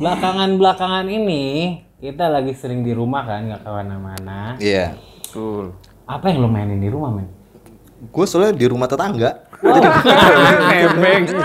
Belakangan-belakangan 0.00 1.12
ini 1.12 1.76
kita 2.00 2.32
lagi 2.32 2.56
sering 2.56 2.80
di 2.80 2.96
rumah 2.96 3.20
kan, 3.28 3.52
nggak 3.52 3.60
ke 3.60 3.68
mana-mana. 3.68 4.56
Iya. 4.56 4.96
Betul. 4.96 5.76
Apa 6.08 6.32
yang 6.32 6.40
lo 6.40 6.48
mainin 6.48 6.80
di 6.80 6.88
rumah 6.88 7.12
men? 7.12 7.28
Gue 8.08 8.24
soalnya 8.24 8.56
di 8.56 8.64
rumah 8.64 8.88
tetangga. 8.88 9.44
Nebeng. 9.60 11.24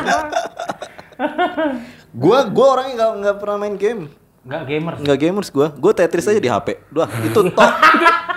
Gue 2.16 2.40
gue 2.48 2.64
orangnya 2.64 2.94
nggak 2.96 3.12
nggak 3.20 3.36
pernah 3.44 3.58
main 3.60 3.76
game. 3.76 4.08
Nggak 4.48 4.64
gamers. 4.72 4.98
Nggak 5.04 5.18
gamers 5.20 5.50
gue. 5.52 5.68
Gue 5.76 5.92
Tetris 5.92 6.24
aja 6.32 6.40
di 6.40 6.48
HP. 6.48 6.68
Dua 6.88 7.12
itu 7.28 7.40
top. 7.60 7.72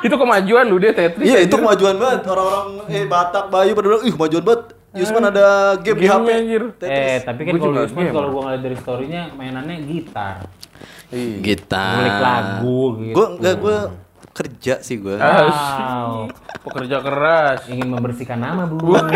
itu 0.02 0.14
kemajuan 0.18 0.66
lu 0.66 0.82
dia 0.82 0.90
Tetris. 0.90 1.22
Iya 1.30 1.46
itu 1.46 1.54
kemajuan 1.54 1.94
banget. 1.94 2.26
Orang-orang 2.26 2.90
eh 2.90 3.06
Batak 3.06 3.54
Bayu 3.54 3.78
pada 3.78 3.86
bilang 3.86 4.02
ih 4.02 4.10
kemajuan 4.10 4.42
banget. 4.42 4.74
Yusman 4.98 5.24
ada 5.24 5.46
game 5.78 5.98
di 5.98 6.06
HP. 6.06 6.26
Anjir. 6.28 6.62
Eh, 6.80 7.16
tapi 7.22 7.40
kan 7.42 7.52
Gua 7.54 7.62
kalau 7.64 7.82
Yusman 7.82 8.04
kalau 8.10 8.28
gua 8.30 8.42
ngeliat 8.44 8.62
dari 8.62 8.76
story-nya 8.76 9.22
mainannya 9.32 9.76
gitar. 9.82 10.44
Iya. 11.08 11.36
Gitar. 11.40 11.94
Ngulik 11.94 12.18
lagu 12.20 12.80
gitu. 12.98 13.14
Gue 13.14 13.26
nggak 13.38 13.54
gue 13.56 13.76
kerja 14.30 14.74
sih 14.78 14.96
gue. 14.96 15.16
Wow. 15.16 16.28
Pekerja 16.62 16.96
keras. 17.00 17.58
Ingin 17.66 17.88
membersihkan 17.88 18.38
nama 18.38 18.66
belum? 18.66 18.94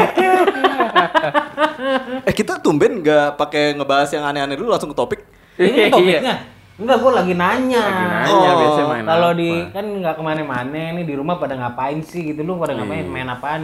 Eh 2.23 2.33
kita 2.33 2.59
tumben 2.59 3.03
nggak 3.03 3.35
pakai 3.37 3.75
ngebahas 3.75 4.09
yang 4.09 4.25
aneh-aneh 4.25 4.55
dulu 4.55 4.71
langsung 4.71 4.91
ke 4.91 4.97
topik. 4.97 5.21
Ini 5.57 5.69
Iya. 5.69 5.91
topiknya. 5.91 6.35
Enggak, 6.73 6.97
gua 6.99 7.13
lagi 7.15 7.35
nanya. 7.35 7.83
Lagi 7.85 8.07
nanya, 8.09 8.33
Oh, 8.33 8.55
biasanya 8.57 8.87
main 8.89 9.05
Kalau 9.05 9.31
di 9.35 9.51
kan 9.69 9.85
nggak 9.85 10.15
ke 10.17 10.23
mana-mana 10.23 10.81
nih 10.97 11.05
di 11.05 11.15
rumah 11.15 11.37
pada 11.37 11.55
ngapain 11.55 12.01
sih 12.01 12.33
gitu 12.33 12.41
lu 12.43 12.57
pada 12.57 12.73
ngapain 12.73 13.05
Iya. 13.05 13.13
main 13.13 13.29
apaan? 13.29 13.61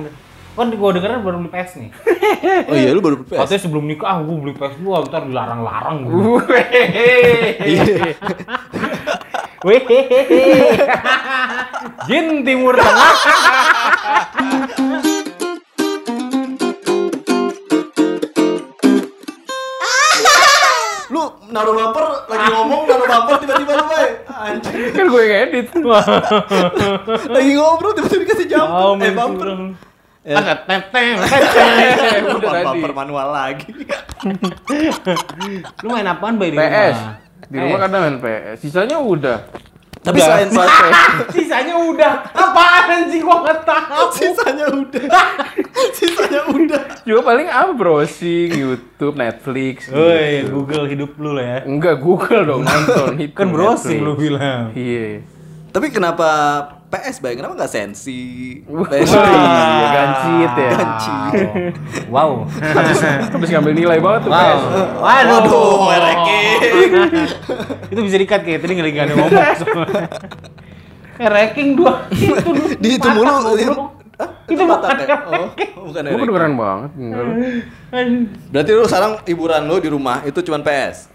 Kan 0.59 0.75
gua 0.75 0.91
denger 0.91 1.23
baru 1.23 1.39
beli 1.39 1.55
PS 1.55 1.71
nih. 1.79 1.91
Oh 2.69 2.75
iya 2.75 2.91
lu 2.91 2.99
baru 2.99 3.23
PS. 3.23 3.47
Katanya 3.47 3.62
sebelum 3.62 3.87
nikah 3.87 4.11
ah, 4.11 4.19
gua 4.27 4.37
beli 4.43 4.59
PS 4.59 4.75
gua 4.83 5.07
ntar 5.07 5.23
dilarang-larang 5.23 6.03
gitu. 6.03 6.43
Wih. 9.63 9.83
Wih. 9.87 10.02
Jin 12.10 12.43
Timur 12.43 12.74
Tengah. 12.74 13.15
Lu 21.09 21.23
naruh 21.54 21.73
bumper 21.73 22.04
lagi 22.27 22.47
ngomong 22.51 22.82
naruh 22.85 23.07
bumper 23.07 23.35
tiba-tiba 23.47 23.73
lu 23.79 23.85
bay. 23.87 24.07
Anjir. 24.27 24.91
kan 24.91 25.07
gue 25.07 25.23
yang 25.23 25.35
edit. 25.49 25.66
Lagi 27.35 27.51
ngobrol 27.54 27.93
tiba-tiba 27.95 28.23
dikasih 28.27 28.47
jumper. 28.51 28.75
Oh, 28.75 28.95
eh 28.99 29.13
bumper. 29.15 29.49
Ya. 30.29 30.45
Bumper 32.68 32.93
manual 32.93 33.32
lagi. 33.32 33.73
Lu 35.82 35.88
main 35.88 36.04
apaan 36.04 36.37
bay 36.37 36.52
di 36.52 36.60
PS. 36.60 37.01
rumah? 37.01 37.16
Di 37.48 37.57
rumah 37.57 37.79
kadang 37.80 38.01
main 38.04 38.20
PS. 38.20 38.60
Sisanya 38.60 39.01
udah. 39.01 39.40
Tapi 39.98 40.23
Udah. 40.23 40.30
selain 40.30 40.48
soal 40.52 40.68
Sisanya 41.35 41.74
udah. 41.74 42.12
Apaan 42.30 43.10
sih 43.10 43.18
gua 43.24 43.43
nggak 43.43 43.66
tahu. 43.66 44.04
sisanya 44.15 44.66
udah. 44.70 45.04
sisanya 45.96 46.42
udah. 46.54 46.82
Juga 47.02 47.20
paling 47.24 47.48
apa 47.51 47.73
browsing, 47.74 48.54
YouTube, 48.54 49.18
Netflix. 49.18 49.90
Woi, 49.90 50.46
Google 50.46 50.87
hidup 50.87 51.18
lu 51.18 51.35
lah 51.35 51.45
ya. 51.45 51.59
Enggak 51.66 51.98
Google 51.98 52.46
dong 52.46 52.63
nonton 52.63 53.18
itu. 53.18 53.35
Kan 53.35 53.51
browsing 53.51 53.98
lu 54.04 54.15
bilang. 54.15 54.70
Iya. 54.76 55.24
Tapi 55.74 55.90
kenapa 55.90 56.29
PS 56.89 57.21
bay? 57.21 57.37
Kenapa 57.37 57.53
nggak 57.55 57.69
sensi? 57.69 58.21
PS 58.65 59.13
Iya, 59.13 59.89
gancit 59.93 60.53
ya. 60.57 60.71
Gancit. 60.73 61.73
Wow. 62.15 62.49
Habis 63.29 63.49
ngambil 63.51 63.73
nilai 63.73 63.99
banget 64.00 64.21
tuh 64.25 64.31
Wow. 64.31 64.41
PS. 64.41 64.62
Waduh. 64.97 65.37
Waduh, 65.37 65.77
mereking. 65.84 66.59
itu 67.93 68.00
bisa 68.00 68.16
dikat 68.16 68.41
kayak 68.41 68.59
tadi 68.59 68.72
nggak 68.72 69.05
ada 69.05 69.15
ngomong. 69.15 69.33
Eh, 71.19 71.27
ranking 71.27 71.75
dua. 71.75 72.06
Itu 72.15 72.78
Di 72.78 72.94
itu 72.94 73.09
mulu. 73.11 73.59
Itu 74.47 74.62
mata 74.62 74.87
bukan 74.87 75.03
kayak- 75.03 75.27
Oh, 75.75 75.91
bukan 75.91 76.03
Gue 76.06 76.21
kedengeran 76.22 76.53
banget. 76.54 76.91
Berarti 78.50 78.71
lu 78.71 78.84
sekarang 78.87 79.12
hiburan 79.27 79.62
lu 79.66 79.82
di 79.82 79.91
rumah 79.91 80.22
itu 80.22 80.38
cuman 80.41 80.62
PS, 80.62 81.10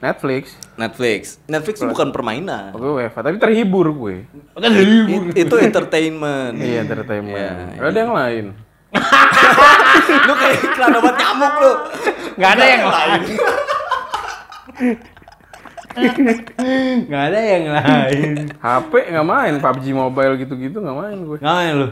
Netflix. 0.00 0.56
Netflix. 0.80 1.20
Netflix 1.44 1.76
itu 1.76 1.88
bukan 1.88 2.08
permainan. 2.08 2.72
Oke 2.72 2.88
UEFA, 2.88 3.20
tapi 3.20 3.36
terhibur 3.36 3.92
gue. 3.92 4.24
I- 4.56 5.36
itu 5.36 5.54
entertainment. 5.60 6.56
Iya, 6.56 6.88
entertainment. 6.88 7.36
Iya, 7.36 7.76
Gak 7.76 7.88
ada 7.92 8.00
yang 8.00 8.14
lain. 8.16 8.44
lu 10.26 10.32
kayak 10.34 10.56
iklan 10.66 10.92
obat 10.98 11.14
nyamuk 11.14 11.54
lu. 11.62 11.72
Nggak 12.40 12.50
ada 12.58 12.64
yang 12.64 12.84
lain. 12.88 13.20
Nggak 17.06 17.22
ada 17.30 17.40
yang 17.42 17.64
lain. 17.70 18.34
HP 18.56 18.92
nggak 19.10 19.26
main, 19.26 19.54
PUBG 19.58 19.86
Mobile 19.92 20.34
gitu-gitu 20.38 20.78
nggak 20.80 20.96
main 20.96 21.18
gue. 21.18 21.38
Nggak 21.38 21.54
main 21.54 21.74
lu. 21.74 21.88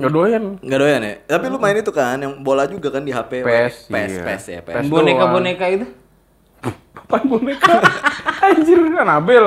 Nggak 0.00 0.12
doyan. 0.12 0.42
Nggak 0.64 0.80
doyan 0.80 1.00
ya? 1.04 1.14
Tapi 1.28 1.44
lu 1.48 1.58
main 1.60 1.76
itu 1.76 1.92
kan 1.92 2.16
yang 2.16 2.32
bola 2.40 2.64
juga 2.64 2.88
kan 2.88 3.02
di 3.04 3.12
HP. 3.12 3.44
PS, 3.44 3.74
PS, 3.88 4.12
iya. 4.12 4.22
PS 4.24 4.44
ya, 4.48 4.60
PS. 4.64 4.74
PS. 4.80 4.88
Boneka-boneka 4.88 5.66
itu. 5.68 5.86
Apaan 6.62 7.24
boneka? 7.26 7.82
Anjir, 8.46 8.78
Anabel. 8.98 9.44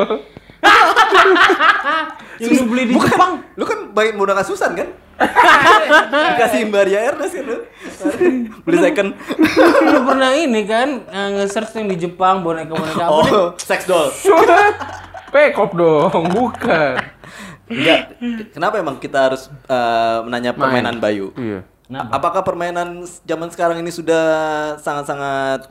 Yang 2.42 2.52
lu 2.60 2.64
beli 2.72 2.84
di 2.92 2.94
Jepang. 2.98 3.40
Lu 3.56 3.64
kan 3.64 3.80
main 3.94 4.14
boneka 4.18 4.44
Susan 4.44 4.74
kan? 4.74 4.90
Dikasih 6.10 6.68
Maria 6.68 7.14
Ernest 7.14 7.34
kan 7.38 7.46
lu? 7.46 7.58
Beli 8.66 8.78
second. 8.82 9.10
lu 9.86 10.00
pernah 10.04 10.32
ini 10.34 10.62
kan 10.66 11.06
eh, 11.08 11.30
nge-search 11.40 11.78
yang 11.80 11.88
di 11.88 11.98
Jepang 12.10 12.42
boneka-boneka 12.42 13.04
apa 13.06 13.20
nih? 13.30 13.34
Oh, 13.34 13.48
sex 13.62 13.86
doll. 13.86 14.10
Pekop 15.34 15.74
dong, 15.78 16.30
bukan. 16.34 16.98
Enggak. 17.70 18.00
Kenapa 18.54 18.76
emang 18.82 18.98
kita 19.00 19.32
harus 19.32 19.48
eh, 19.70 20.18
menanya 20.26 20.52
permainan 20.58 20.98
Bayu? 20.98 21.32
Iya. 21.38 21.64
Kenapa? 21.88 22.10
Apakah 22.18 22.42
permainan 22.42 23.06
zaman 23.28 23.50
sekarang 23.54 23.78
ini 23.84 23.92
sudah 23.94 24.26
sangat-sangat 24.82 25.68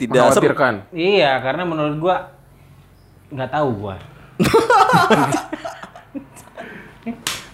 tidak? 0.00 0.14
Mengkhawatirkan. 0.30 0.74
Iya, 0.90 1.32
karena 1.42 1.62
menurut 1.62 1.96
gua 1.98 2.16
nggak 3.30 3.50
tahu 3.50 3.68
gua. 3.78 3.96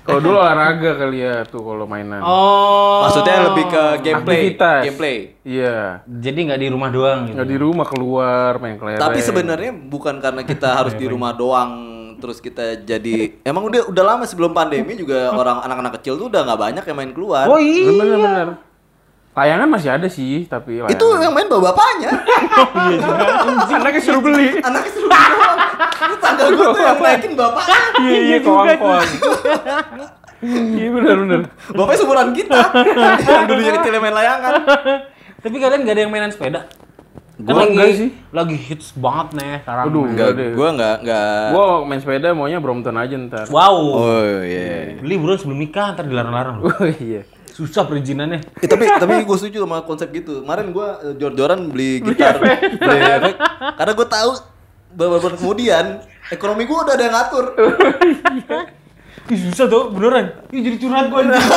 Kalau 0.01 0.21
dulu 0.27 0.37
olahraga 0.43 0.91
kali 0.99 1.23
ya 1.23 1.47
tuh 1.47 1.63
kalau 1.63 1.87
mainan. 1.87 2.19
Oh. 2.25 3.07
Maksudnya 3.07 3.53
lebih 3.53 3.65
ke 3.71 3.85
gameplay, 4.03 4.37
Aktivitas. 4.43 4.83
gameplay. 4.83 5.17
Iya. 5.47 6.03
Jadi 6.09 6.39
nggak 6.51 6.61
di 6.61 6.69
rumah 6.73 6.91
doang 6.91 7.19
gitu. 7.31 7.35
Nggak 7.39 7.49
di 7.53 7.59
rumah 7.61 7.87
keluar 7.87 8.51
main 8.59 8.77
kelereng. 8.81 8.99
Tapi 8.99 9.19
sebenarnya 9.23 9.71
bukan 9.71 10.19
karena 10.19 10.43
kita 10.43 10.69
harus 10.75 10.99
di 10.99 11.07
rumah 11.07 11.31
doang 11.37 11.71
terus 12.21 12.37
kita 12.37 12.85
jadi 12.85 13.41
emang 13.49 13.65
udah 13.65 13.89
udah 13.89 14.05
lama 14.05 14.29
sebelum 14.29 14.53
pandemi 14.53 14.93
juga 14.93 15.33
orang 15.33 15.65
anak-anak 15.65 15.97
kecil 15.97 16.21
tuh 16.21 16.29
udah 16.29 16.45
nggak 16.45 16.61
banyak 16.61 16.85
yang 16.85 16.97
main 16.99 17.13
keluar. 17.17 17.49
Oh 17.49 17.57
iya. 17.57 17.89
bener 17.89 18.19
bener. 18.21 18.49
Layangan 19.31 19.69
masih 19.71 19.91
ada 19.95 20.09
sih, 20.11 20.43
tapi 20.51 20.83
layangan. 20.83 20.99
Itu 20.99 21.07
yang 21.23 21.31
main 21.31 21.47
bawa 21.47 21.71
bapaknya. 21.71 22.11
anaknya 23.79 24.03
suruh 24.03 24.23
beli. 24.23 24.59
Anaknya 24.59 24.91
suruh 24.91 25.07
doang. 25.07 25.59
Itu 25.81 26.17
tangga 26.19 26.45
gue 26.51 26.67
tuh 26.67 26.83
yang 26.83 26.99
naikin 26.99 27.33
bapaknya. 27.39 27.79
Iya 28.03 28.19
iya 28.27 28.39
koang 28.43 28.69
koang. 28.75 29.09
Iya 30.43 30.89
bener 30.91 31.15
bener. 31.23 31.41
Bapaknya 31.71 31.99
seumuran 32.03 32.29
kita. 32.35 32.59
yang 33.23 33.47
dulunya 33.47 33.73
kecil 33.79 33.93
main 34.03 34.17
layangan. 34.19 34.53
Tapi 35.41 35.57
kalian 35.57 35.81
nggak 35.87 35.95
ada 35.95 36.03
yang 36.03 36.13
mainan 36.13 36.33
sepeda? 36.35 36.67
Kan 37.41 37.57
Gua 37.57 37.65
lagi, 37.65 37.73
enggak 37.73 37.89
sih. 37.97 38.11
Lagi 38.37 38.57
hits 38.57 38.89
banget 39.01 39.29
nih 39.41 39.65
sekarang. 39.65 39.85
Aduh. 39.89 40.05
Enggak, 40.05 40.29
deh. 40.37 40.51
gue 40.53 40.69
enggak 40.69 40.97
enggak. 41.01 41.47
Gua 41.57 41.65
main 41.89 42.01
sepeda 42.03 42.29
maunya 42.37 42.59
Brompton 42.61 42.97
aja 43.01 43.15
ntar. 43.17 43.47
Wow. 43.49 43.77
Oh 43.97 44.43
iya. 44.45 45.01
Beli 45.01 45.17
bro 45.17 45.39
sebelum 45.41 45.57
nikah 45.57 45.97
ntar 45.97 46.05
dilarang-larang. 46.05 46.61
Oh 46.61 46.89
iya. 47.01 47.25
Susah 47.61 47.85
perizinannya. 47.85 48.41
Eh, 48.65 48.69
tapi 48.69 48.89
tapi 48.89 49.21
gue 49.21 49.37
setuju 49.37 49.69
sama 49.69 49.85
konsep 49.85 50.09
gitu. 50.17 50.41
Kemarin 50.41 50.73
gue 50.73 50.89
jor-joran 51.21 51.69
beli 51.69 52.01
gitar, 52.01 52.41
beli 52.41 53.01
efek, 53.21 53.37
karena 53.77 53.93
gue 53.93 54.07
tahu 54.09 54.31
beberapa 54.97 55.29
kemudian 55.37 56.01
ekonomi 56.33 56.65
gue 56.65 56.79
udah 56.81 56.95
ada 56.97 57.05
yang 57.05 57.15
ngatur. 57.21 57.45
Ih, 59.31 59.39
susah 59.47 59.71
tuh 59.71 59.95
beneran. 59.95 60.43
Ih, 60.51 60.59
jadi 60.59 60.77
curhat 60.83 61.07
gua 61.07 61.23
anjing. 61.23 61.39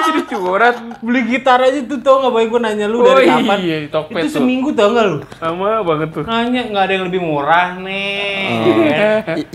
Jadi 0.00 0.20
curhat. 0.28 0.76
Beli 1.00 1.20
gitar 1.28 1.60
aja 1.60 1.80
tuh 1.88 2.00
tau 2.04 2.20
nggak 2.20 2.34
baik 2.36 2.48
gua 2.52 2.60
nanya 2.68 2.84
lu 2.84 3.00
Oh 3.00 3.08
dari 3.08 3.28
iya, 3.28 3.36
kapan? 3.40 3.58
di 3.60 3.88
Tokped 3.88 4.16
Itu 4.16 4.26
tuh. 4.28 4.34
seminggu 4.40 4.68
tau 4.76 4.88
nggak 4.92 5.06
lu? 5.08 5.18
Sama 5.40 5.80
banget 5.80 6.08
tuh. 6.12 6.24
Nanya 6.28 6.60
nggak 6.68 6.84
ada 6.84 6.92
yang 6.92 7.04
lebih 7.08 7.20
murah 7.24 7.80
nih. 7.80 8.44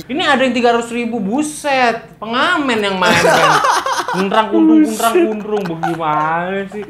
Ini 0.10 0.24
ada 0.26 0.42
yang 0.42 0.54
tiga 0.58 0.74
ribu 0.82 1.22
buset. 1.22 2.10
Pengamen 2.18 2.78
yang 2.82 2.98
main 2.98 3.22
kan. 3.22 3.52
Kuntrang 4.16 4.48
kuntrung 4.50 4.82
kuntrang 4.88 5.14
kuntrung 5.28 5.64
bagaimana 5.68 6.64
sih? 6.72 6.84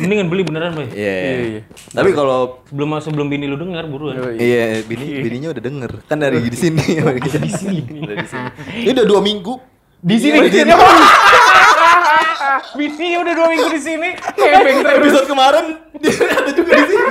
Mendingan 0.00 0.26
beli 0.32 0.42
beneran 0.48 0.72
boy. 0.72 0.88
Iya. 0.88 1.14
Iya, 1.14 1.34
iya. 1.44 1.60
Tapi 1.92 2.10
kalau 2.16 2.64
Sebelum 2.68 2.90
sebelum 2.98 3.26
bini 3.28 3.44
lu 3.46 3.60
denger 3.60 3.84
buruan. 3.86 4.16
Oh, 4.18 4.32
iya. 4.32 4.80
iya 4.80 4.82
bini 4.82 5.20
bininya 5.20 5.52
udah 5.52 5.62
denger 5.62 5.90
kan 6.08 6.16
dari 6.18 6.40
di 6.40 6.56
sini. 6.56 6.80
di 7.44 7.52
sini. 7.52 7.80
Dari 8.02 8.26
sini. 8.26 8.48
Ini 8.88 8.90
udah 8.96 9.06
dua 9.06 9.20
minggu. 9.20 9.54
Di 10.04 10.16
sini 10.20 10.36
Di 10.42 10.48
di 10.48 10.50
sini. 10.52 10.72
sini. 10.72 10.74
Bini 12.74 13.14
udah 13.18 13.34
dua 13.34 13.48
minggu 13.50 13.68
di 13.70 13.80
sini. 13.82 14.10
Terus. 14.34 14.82
Episode 14.84 15.26
kemarin 15.26 15.64
dia 16.02 16.12
ada 16.28 16.50
juga 16.50 16.70
di 16.74 16.84
sini. 16.90 17.06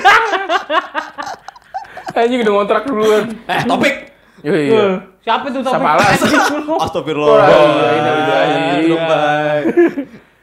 Anjing 2.14 2.40
udah 2.46 2.54
ngontrak 2.54 2.84
duluan. 2.86 3.24
Eh, 3.50 3.62
topik. 3.66 4.13
Yo 4.44 4.52
iya. 4.52 4.76
Eh, 4.76 4.94
Siapa 5.24 5.48
tuh 5.48 5.64
topik? 5.64 5.80
Sama 5.80 5.96
alas. 5.96 6.20
Astagfirullah. 6.84 7.48
Oh, 7.48 7.64
Iya, 7.80 8.92
dong, 8.92 9.04
Bay. 9.08 9.62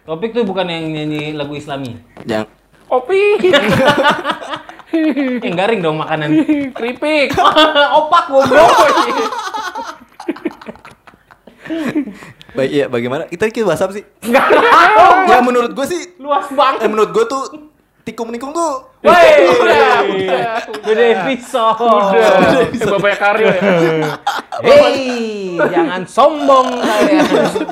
Topik 0.08 0.30
tuh 0.32 0.42
bukan 0.48 0.64
yang 0.66 0.88
nyanyi 0.88 1.36
lagu 1.36 1.52
Islami. 1.52 2.00
Yang 2.24 2.48
Kopi. 2.88 3.38
Yang 5.44 5.54
garing 5.60 5.84
dong 5.84 6.00
makanan. 6.00 6.32
Keripik. 6.72 7.36
Opak 8.00 8.24
goblok. 8.26 8.72
Baik, 12.50 12.70
iya 12.72 12.84
bagaimana? 12.90 13.30
Kita 13.30 13.46
kita 13.46 13.62
bahas 13.62 13.78
apa 13.78 13.94
sih? 13.94 14.02
Enggak 14.26 14.42
tahu. 14.50 15.30
Ya 15.30 15.38
menurut 15.38 15.70
gue 15.70 15.86
sih, 15.86 16.02
Luas 16.18 16.50
eh, 16.50 16.56
banget. 16.58 16.88
menurut 16.90 17.10
gue 17.14 17.24
tuh 17.30 17.42
tikung-nikung 18.02 18.50
tuh 18.50 18.88
Woi, 19.00 19.48
Udah, 19.64 20.04
udah, 20.04 20.48
udah 20.84 21.06
episode. 21.24 21.80
Udah. 21.80 22.68
Eh, 22.68 22.84
Bapaknya 22.84 23.16
Karyo 23.16 23.46
ya. 23.48 23.62
Hei, 24.68 25.56
jangan 25.56 26.04
sombong 26.04 26.68
kalian. 26.76 27.24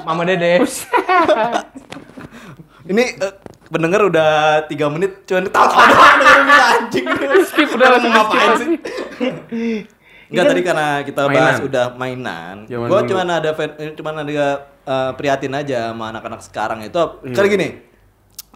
Mama 0.09 0.25
Dede. 0.25 0.65
ini 2.89 3.05
eh, 3.13 3.33
pendengar 3.69 4.09
udah 4.09 4.65
3 4.65 4.73
menit 4.97 5.29
cuman 5.29 5.45
doang 5.53 6.17
dengerin 6.17 6.45
kita, 6.49 6.65
anjing. 6.81 7.05
Skip 7.45 7.69
udah 7.77 7.89
langsung 7.93 8.13
ngapain 8.17 8.51
sih? 8.57 8.69
Enggak 10.29 10.45
tadi 10.49 10.61
karena 10.65 10.89
kita 11.05 11.21
Mainan. 11.25 11.37
bahas 11.37 11.59
udah 11.61 11.87
mainan. 11.93 12.57
Dulu. 12.65 13.05
cuman 13.05 13.29
ada 13.37 13.51
fan- 13.53 13.77
eh, 13.77 13.93
cuman 13.93 14.25
ada 14.25 14.65
prihatin 15.13 15.53
aja 15.53 15.93
sama 15.93 16.09
anak-anak 16.09 16.41
sekarang 16.41 16.81
itu. 16.81 16.97
Iya. 17.21 17.37
Kali 17.37 17.49
gini. 17.53 17.69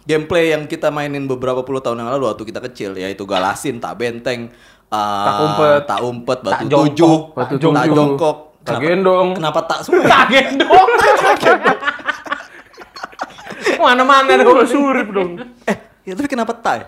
Gameplay 0.03 0.51
yang 0.51 0.65
kita 0.65 0.89
mainin 0.89 1.23
beberapa 1.23 1.61
puluh 1.61 1.79
tahun 1.79 1.97
yang 1.97 2.11
lalu 2.11 2.27
waktu 2.27 2.43
kita 2.43 2.59
kecil 2.61 2.91
yaitu 2.93 3.23
galasin, 3.23 3.79
tak 3.79 3.95
benteng, 3.95 4.51
eh, 4.85 5.23
Tak 5.23 5.35
umpet. 5.39 5.79
tak 5.85 5.99
umpet, 6.01 6.39
batu 6.41 6.51
Tak 6.53 6.61
jongkok. 6.65 6.83
tujuh, 6.89 7.15
Batu 7.31 7.55
tak 7.55 7.59
tujuh. 7.81 7.95
jongkok, 7.95 8.37
Tak 8.63 8.79
gendong. 8.79 9.27
Kenapa 9.33 9.59
tak 9.63 9.79
semua? 9.85 10.03
Kaget 10.13 10.47
dong. 10.57 10.89
Mana-mana 13.75 14.31
Udah 14.33 14.43
dong. 14.45 14.63
surip 14.65 15.07
dong. 15.09 15.31
eh, 15.63 15.75
ya 16.03 16.13
tapi 16.13 16.27
kenapa 16.27 16.51
tak? 16.53 16.75
ya? 16.77 16.85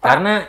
Karena 0.00 0.46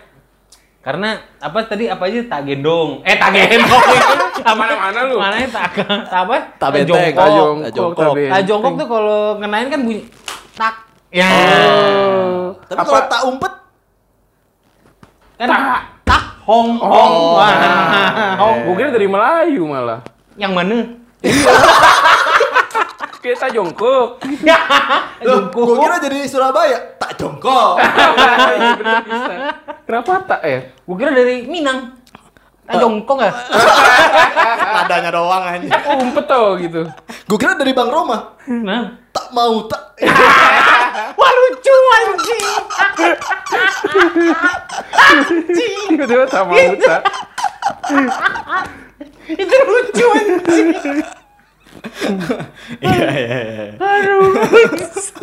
karena 0.80 1.10
apa 1.40 1.66
tadi 1.66 1.86
apa 1.86 2.06
aja 2.06 2.22
tak 2.28 2.46
gendong. 2.46 3.02
Eh 3.02 3.16
tak 3.16 3.30
gendong. 3.32 3.86
Mana-mana 4.58 5.00
lu. 5.04 5.18
Mana 5.18 5.42
tak 5.48 5.74
tak 5.82 6.22
apa? 6.24 6.38
Tak 6.58 6.70
benteng, 6.72 7.10
tak 7.10 7.30
jongkok. 7.32 7.62
Tak 7.64 7.72
jongkok. 7.74 8.14
Tak 8.14 8.42
jongkok 8.44 8.74
tuh 8.76 8.88
kalau 8.88 9.20
ngenain 9.38 9.68
kan 9.68 9.82
bunyi 9.82 10.02
tak. 10.54 10.85
Ya. 11.16 11.32
Oh. 11.32 12.60
Tapi 12.68 12.84
kalau 12.84 13.04
tak 13.08 13.22
umpet, 13.24 13.54
Kan 15.36 15.48
tak 16.04 16.24
hong 16.44 16.76
hong. 16.76 17.14
Wah, 17.40 17.56
hong. 18.44 18.58
Gue 18.68 18.76
kira 18.78 18.92
dari 18.92 19.08
Melayu 19.08 19.64
malah. 19.64 20.04
Yang 20.36 20.52
mana? 20.52 20.78
Kita 23.24 23.50
jongkok. 23.50 24.22
Loh, 25.26 25.50
Jongkok. 25.50 25.66
gua 25.66 25.76
kira 25.82 25.96
jadi 25.98 26.30
Surabaya, 26.30 26.78
tak 27.02 27.18
jongkok. 27.18 27.82
Iya. 27.82 28.78
Kenapa 29.82 30.12
tak 30.30 30.42
ya? 30.46 30.60
Gua 30.86 30.96
kira 30.96 31.10
dari 31.10 31.42
Minang. 31.48 31.96
Tak 32.66 32.78
jongkok 32.78 33.18
ya? 33.24 33.32
Nadanya 34.78 35.10
doang 35.10 35.42
aja. 35.42 35.70
Oh, 35.90 36.06
umpet 36.06 36.26
tau 36.28 36.60
gitu. 36.60 36.86
Gua 37.26 37.38
kira 37.40 37.56
dari 37.56 37.72
Bang 37.72 37.90
Roma, 37.90 38.36
Nah. 38.46 39.00
tak 39.10 39.32
mau 39.32 39.64
tak. 39.66 39.96
Wah 40.96 41.32
lucu 41.36 41.76
anjing. 42.00 42.46
Tiba-tiba 45.92 46.26
sama 46.32 46.54
uta. 46.56 46.98
Itu 49.28 49.56
lucu 49.68 50.06
anjing. 50.16 50.68
Iya 52.80 53.10
iya 53.12 53.40
iya. 53.44 53.68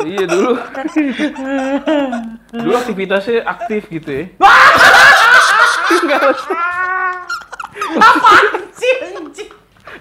Iya 0.03 0.25
dulu. 0.29 0.51
Dulu 2.53 2.75
aktivitasnya 2.77 3.41
aktif 3.49 3.89
gitu 3.89 4.09
ya. 4.13 4.25
Enggak 5.93 6.21
Apaan 7.93 8.45
sih 8.77 8.93
anjing? 9.01 9.49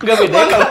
enggak 0.02 0.16
beda 0.18 0.34
ya 0.34 0.46
kalau 0.50 0.68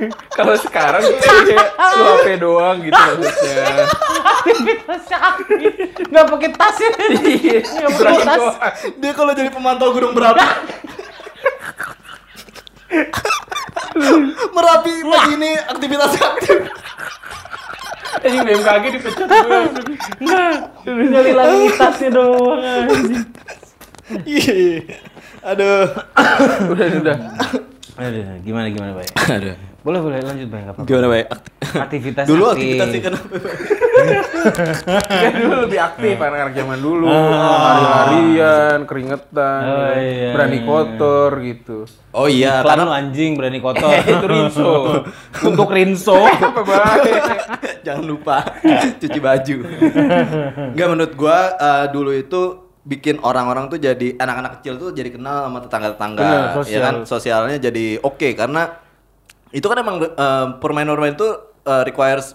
kalau 0.38 0.54
sekarang 0.58 1.02
tuh 1.04 1.16
kayak 1.20 1.68
lu 1.98 2.04
HP 2.04 2.26
doang 2.40 2.76
gitu 2.82 2.96
maksudnya. 2.96 3.86
Aktivitasnya 4.22 5.18
aktif. 5.18 5.70
Nggak 6.08 6.26
pakai 6.28 6.50
tas 6.56 6.76
ya? 6.78 6.90
Iya, 7.22 7.58
Nggak 7.62 7.90
pakai 7.96 8.24
tas. 8.26 8.42
Dia 8.98 9.12
kalau 9.14 9.32
jadi 9.36 9.50
pemantau 9.52 9.92
gunung 9.94 10.12
berapi. 10.16 10.44
Merapi 14.52 14.92
pagi 15.12 15.32
ini 15.36 15.52
aktivitas 15.56 16.12
aktif. 16.16 16.58
Anjing 18.22 18.44
BMKG 18.44 18.84
dipecat 19.00 19.26
gue. 19.26 19.60
Nyali 20.86 21.32
lagi 21.32 21.58
tasnya 21.74 22.08
doang 22.12 22.60
anjing. 22.60 23.24
Iya. 24.28 24.54
Aduh. 25.42 25.88
Udah, 26.70 26.86
udah. 27.00 27.18
Aduh, 27.98 28.24
gimana 28.44 28.66
gimana, 28.68 28.92
Bay? 28.96 29.08
Aduh. 29.32 29.71
Boleh, 29.82 29.98
boleh 29.98 30.18
lanjut. 30.22 30.46
Enggak 30.46 30.62
apa-apa. 30.78 30.86
Gimana, 30.86 31.06
Bay? 31.10 31.22
Aktivitas 31.74 32.24
Dulu 32.30 32.44
aktif. 32.46 32.62
aktivitas 32.78 32.86
sih 32.86 33.00
kenapa? 33.02 33.26
Kan 35.02 35.32
dulu 35.38 35.54
lebih 35.66 35.80
aktif 35.82 36.14
anak-anak 36.18 36.54
zaman 36.54 36.78
dulu. 36.78 37.06
Lari-larian, 37.10 38.78
keringetan, 38.86 39.62
Oh, 39.62 39.90
iya, 39.98 40.30
berani 40.30 40.58
iya, 40.58 40.66
kotor 40.66 41.30
gitu. 41.42 41.78
Oh 42.12 42.28
iya, 42.30 42.62
Iklan 42.62 42.68
karena 42.78 42.94
anjing 42.94 43.30
berani 43.34 43.58
kotor. 43.58 43.90
Itu 44.14 44.26
Rinso. 44.26 44.72
Untuk 45.50 45.68
Rinso. 45.70 46.18
Apa 46.50 46.62
baik? 46.62 47.22
jangan 47.82 48.04
lupa 48.06 48.36
cuci 49.02 49.18
baju. 49.18 49.56
Enggak 50.70 50.88
menurut 50.88 51.12
gua 51.18 51.38
eh, 51.58 51.86
dulu 51.90 52.14
itu 52.14 52.40
bikin 52.82 53.18
orang-orang 53.22 53.66
tuh 53.66 53.78
jadi 53.78 54.14
anak-anak 54.14 54.58
kecil 54.58 54.74
tuh 54.78 54.90
jadi 54.90 55.10
kenal 55.10 55.46
sama 55.46 55.58
tetangga-tetangga, 55.62 56.22
ya 56.66 56.78
kan? 56.82 56.94
Sosialnya 57.02 57.58
jadi 57.58 57.98
oke 57.98 58.34
karena 58.34 58.70
itu 59.52 59.62
kan 59.62 59.76
emang 59.76 59.96
eh, 60.00 60.46
permainan-permainan 60.58 61.14
itu 61.14 61.28
eh, 61.62 61.82
requires 61.84 62.34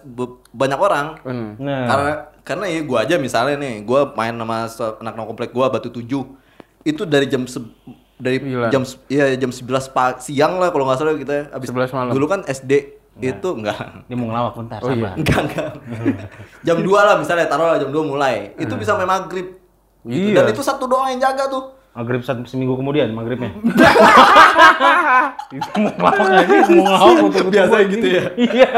banyak 0.50 0.78
orang. 0.78 1.06
Hmm. 1.22 1.50
Nah, 1.58 1.84
Karena 1.86 2.12
karena 2.42 2.66
ya 2.66 2.80
gua 2.82 3.04
aja 3.04 3.16
misalnya 3.18 3.58
nih, 3.58 3.84
gua 3.84 4.14
main 4.14 4.32
sama 4.32 4.70
anak-anak 5.02 5.28
komplek 5.28 5.50
gua 5.52 5.68
Batu 5.68 5.92
Tujuh. 5.92 6.24
Itu 6.82 7.04
dari 7.04 7.28
jam 7.28 7.44
se- 7.44 7.68
dari 8.18 8.40
Gila. 8.40 8.72
jam 8.72 8.82
iya 9.06 9.36
jam 9.36 9.52
11 9.52 9.62
pagi 9.88 10.26
siang 10.26 10.58
lah 10.58 10.72
kalau 10.72 10.90
nggak 10.90 10.98
salah 10.98 11.14
kita 11.14 11.52
habis 11.52 11.70
11 11.70 11.92
malam. 11.92 12.12
Dulu 12.14 12.26
kan 12.26 12.42
SD 12.44 12.74
itu 13.20 13.50
enggak 13.52 14.06
dia 14.06 14.14
mau 14.14 14.30
ngelawak 14.30 14.54
bentar, 14.56 14.78
Oh, 14.80 14.90
iya. 14.90 15.10
Enggak, 15.14 15.42
enggak. 15.44 15.70
jam 16.62 16.78
2 16.80 16.86
lah 16.98 17.16
misalnya, 17.18 17.46
taruh 17.46 17.66
lah 17.68 17.78
jam 17.78 17.90
2 17.90 18.02
mulai. 18.04 18.54
Itu 18.56 18.74
bisa 18.74 18.94
sampai 18.94 19.06
maghrib. 19.06 19.58
Gitu. 20.02 20.34
Iya. 20.34 20.40
Dan 20.40 20.54
itu 20.54 20.62
satu 20.62 20.86
doang 20.86 21.10
yang 21.10 21.20
jaga 21.20 21.46
tuh. 21.46 21.77
Maghrib 21.98 22.22
satu 22.22 22.46
seminggu 22.46 22.78
kemudian 22.78 23.10
maghribnya. 23.10 23.50
Itu 25.50 25.70
mau 25.76 25.90
ngelawak 25.90 26.46
aja, 26.46 26.56
mau 26.70 26.84
ngelawak 26.86 27.18
untuk 27.26 27.46
Biasa 27.50 27.76
gitu 27.90 28.06
ya. 28.08 28.24
Iya. 28.38 28.70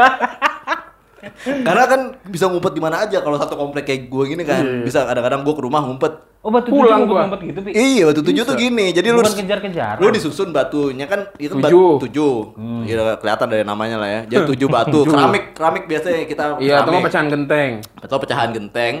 Karena 1.40 1.84
kan 1.84 2.00
bisa 2.24 2.48
ngumpet 2.48 2.72
di 2.72 2.80
mana 2.80 3.04
aja 3.04 3.20
kalau 3.20 3.36
satu 3.36 3.52
komplek 3.54 3.84
kayak 3.84 4.08
gue 4.08 4.24
gini 4.26 4.42
kan. 4.42 4.64
Iya. 4.64 4.82
Bisa 4.82 5.04
kadang-kadang 5.04 5.44
gue 5.44 5.52
ke 5.52 5.60
rumah 5.60 5.84
ngumpet. 5.84 6.12
Oh 6.40 6.48
batu 6.48 6.72
Pulang 6.72 7.04
tujuh 7.04 7.12
gua. 7.12 7.28
ngumpet 7.28 7.40
gitu, 7.44 7.60
Pi. 7.60 7.70
Iya, 7.70 8.02
batu 8.08 8.20
tujuh 8.24 8.42
tuh 8.42 8.56
gini. 8.56 8.86
Jadi 8.88 9.12
lu 9.12 9.20
Bukan 9.20 9.36
kejar-kejaran. 9.36 10.00
lu 10.00 10.08
disusun 10.08 10.48
batunya 10.48 11.04
kan 11.04 11.28
itu 11.36 11.52
Tujuh. 11.52 11.60
batu 11.60 12.08
tujuh. 12.08 12.34
Iya 12.88 13.20
kelihatan 13.20 13.46
dari 13.46 13.64
namanya 13.68 14.00
lah 14.00 14.08
ya. 14.08 14.20
Jadi 14.26 14.56
tujuh 14.56 14.68
batu. 14.72 15.04
Tujuh. 15.04 15.12
keramik, 15.12 15.52
keramik 15.52 15.84
biasanya 15.84 16.24
kita 16.24 16.44
Iya, 16.56 16.80
atau 16.80 16.96
pecahan 16.98 17.28
genteng. 17.28 17.70
atau 18.00 18.16
pecahan 18.16 18.48
genteng. 18.50 18.94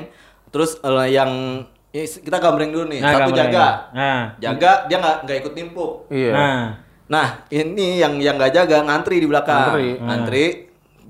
Terus 0.52 0.76
eh, 0.78 1.08
yang 1.10 1.64
ya, 1.90 2.02
kita 2.06 2.36
gambreng 2.38 2.70
dulu 2.70 2.84
nih. 2.88 3.00
Nah, 3.02 3.10
Satu 3.10 3.20
gambreng. 3.30 3.50
jaga. 3.50 3.66
Nah. 3.90 4.20
Jaga 4.38 4.72
dia 4.86 4.96
nggak 4.98 5.16
nggak 5.26 5.36
ikut 5.42 5.52
nimpuk. 5.54 5.92
Iya. 6.08 6.32
Nah. 6.32 6.62
Nah, 7.10 7.28
ini 7.50 7.98
yang 7.98 8.22
yang 8.22 8.38
nggak 8.38 8.54
jaga 8.54 8.86
ngantri 8.86 9.18
di 9.18 9.26
belakang. 9.26 9.74
Ngantri. 9.74 9.90
Ngantri. 9.98 10.44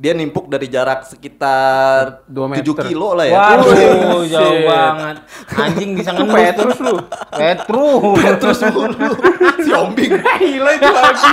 Dia 0.01 0.17
nimpuk 0.17 0.49
dari 0.49 0.65
jarak 0.65 1.05
sekitar 1.05 2.25
Dua 2.25 2.49
7 2.49 2.57
meter. 2.57 2.89
kilo 2.89 3.13
lah 3.13 3.29
ya. 3.29 3.37
Waduh, 3.37 4.25
jauh 4.25 4.61
banget. 4.65 5.17
Anjing 5.53 5.91
bisa 5.93 6.17
ngendus 6.17 6.37
Petrus 6.41 6.79
lu. 6.81 6.95
Petrus. 7.37 8.37
Terus 8.41 8.61
mulu. 8.73 9.09
si 9.69 9.71
Ombing. 9.77 10.13
Gila 10.17 10.71
itu 10.73 10.89
lagi. 10.89 11.33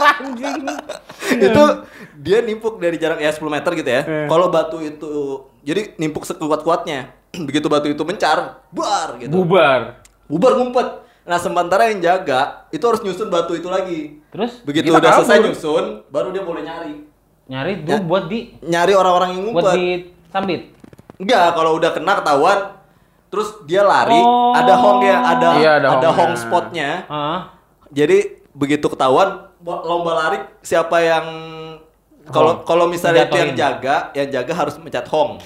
anjing. 0.00 0.62
itu 1.44 1.62
dia 2.16 2.38
nimpuk 2.40 2.80
dari 2.80 2.96
jarak 2.96 3.20
ya 3.20 3.28
10 3.28 3.52
meter 3.52 3.70
gitu 3.76 3.90
ya. 3.92 4.02
Eh. 4.08 4.26
Kalau 4.32 4.48
batu 4.48 4.80
itu 4.80 5.12
jadi 5.60 5.92
nimpuk 6.00 6.24
sekuat-kuatnya. 6.24 7.12
Begitu 7.48 7.66
batu 7.66 7.86
itu 7.86 8.02
mencar, 8.02 8.62
buar 8.68 9.16
gitu. 9.18 9.32
Bubar. 9.32 10.00
Bubar 10.24 10.52
ngumpet. 10.54 10.88
Nah, 11.22 11.36
sementara 11.36 11.90
yang 11.90 11.98
jaga 11.98 12.64
itu 12.70 12.80
harus 12.80 13.02
nyusun 13.02 13.26
batu 13.26 13.52
itu 13.52 13.66
lagi. 13.66 14.22
Terus 14.30 14.62
Begitu 14.62 14.88
udah 14.88 15.10
selesai 15.16 15.36
kabur. 15.36 15.46
nyusun, 15.48 15.84
baru 16.06 16.28
dia 16.30 16.42
boleh 16.42 16.62
nyari. 16.62 16.94
nyari 17.46 17.72
Ya. 17.80 17.98
buat 18.00 18.26
di 18.26 18.58
Nyari 18.60 18.92
orang-orang 18.92 19.28
yang 19.32 19.42
buat 19.48 19.62
ngumpet. 19.64 19.74
di 19.74 19.86
sambit. 20.28 20.62
Enggak, 21.16 21.54
kalau 21.54 21.74
udah 21.74 21.90
kena 21.90 22.12
ketahuan 22.14 22.58
terus 23.26 23.48
dia 23.64 23.82
lari, 23.82 24.14
Oh. 24.16 24.50
ada 24.52 24.74
hong 24.74 25.00
ya, 25.00 25.16
ada 25.24 25.48
Iya, 25.56 25.70
ada 25.76 25.88
ada, 25.94 26.08
hong 26.10 26.34
spotnya. 26.34 27.06
Ah. 27.06 27.54
Jadi 27.88 28.42
begitu 28.50 28.86
ketahuan 28.86 29.46
lomba 29.62 30.12
lari 30.16 30.38
siapa 30.60 30.98
yang 30.98 31.26
kalau 32.26 32.62
kalau 32.62 32.86
misalnya 32.86 33.24
itu 33.24 33.36
yang 33.36 33.54
jaga, 33.54 34.10
yang 34.12 34.28
jaga 34.28 34.52
harus 34.52 34.74
mencet 34.76 35.06
hong. 35.06 35.38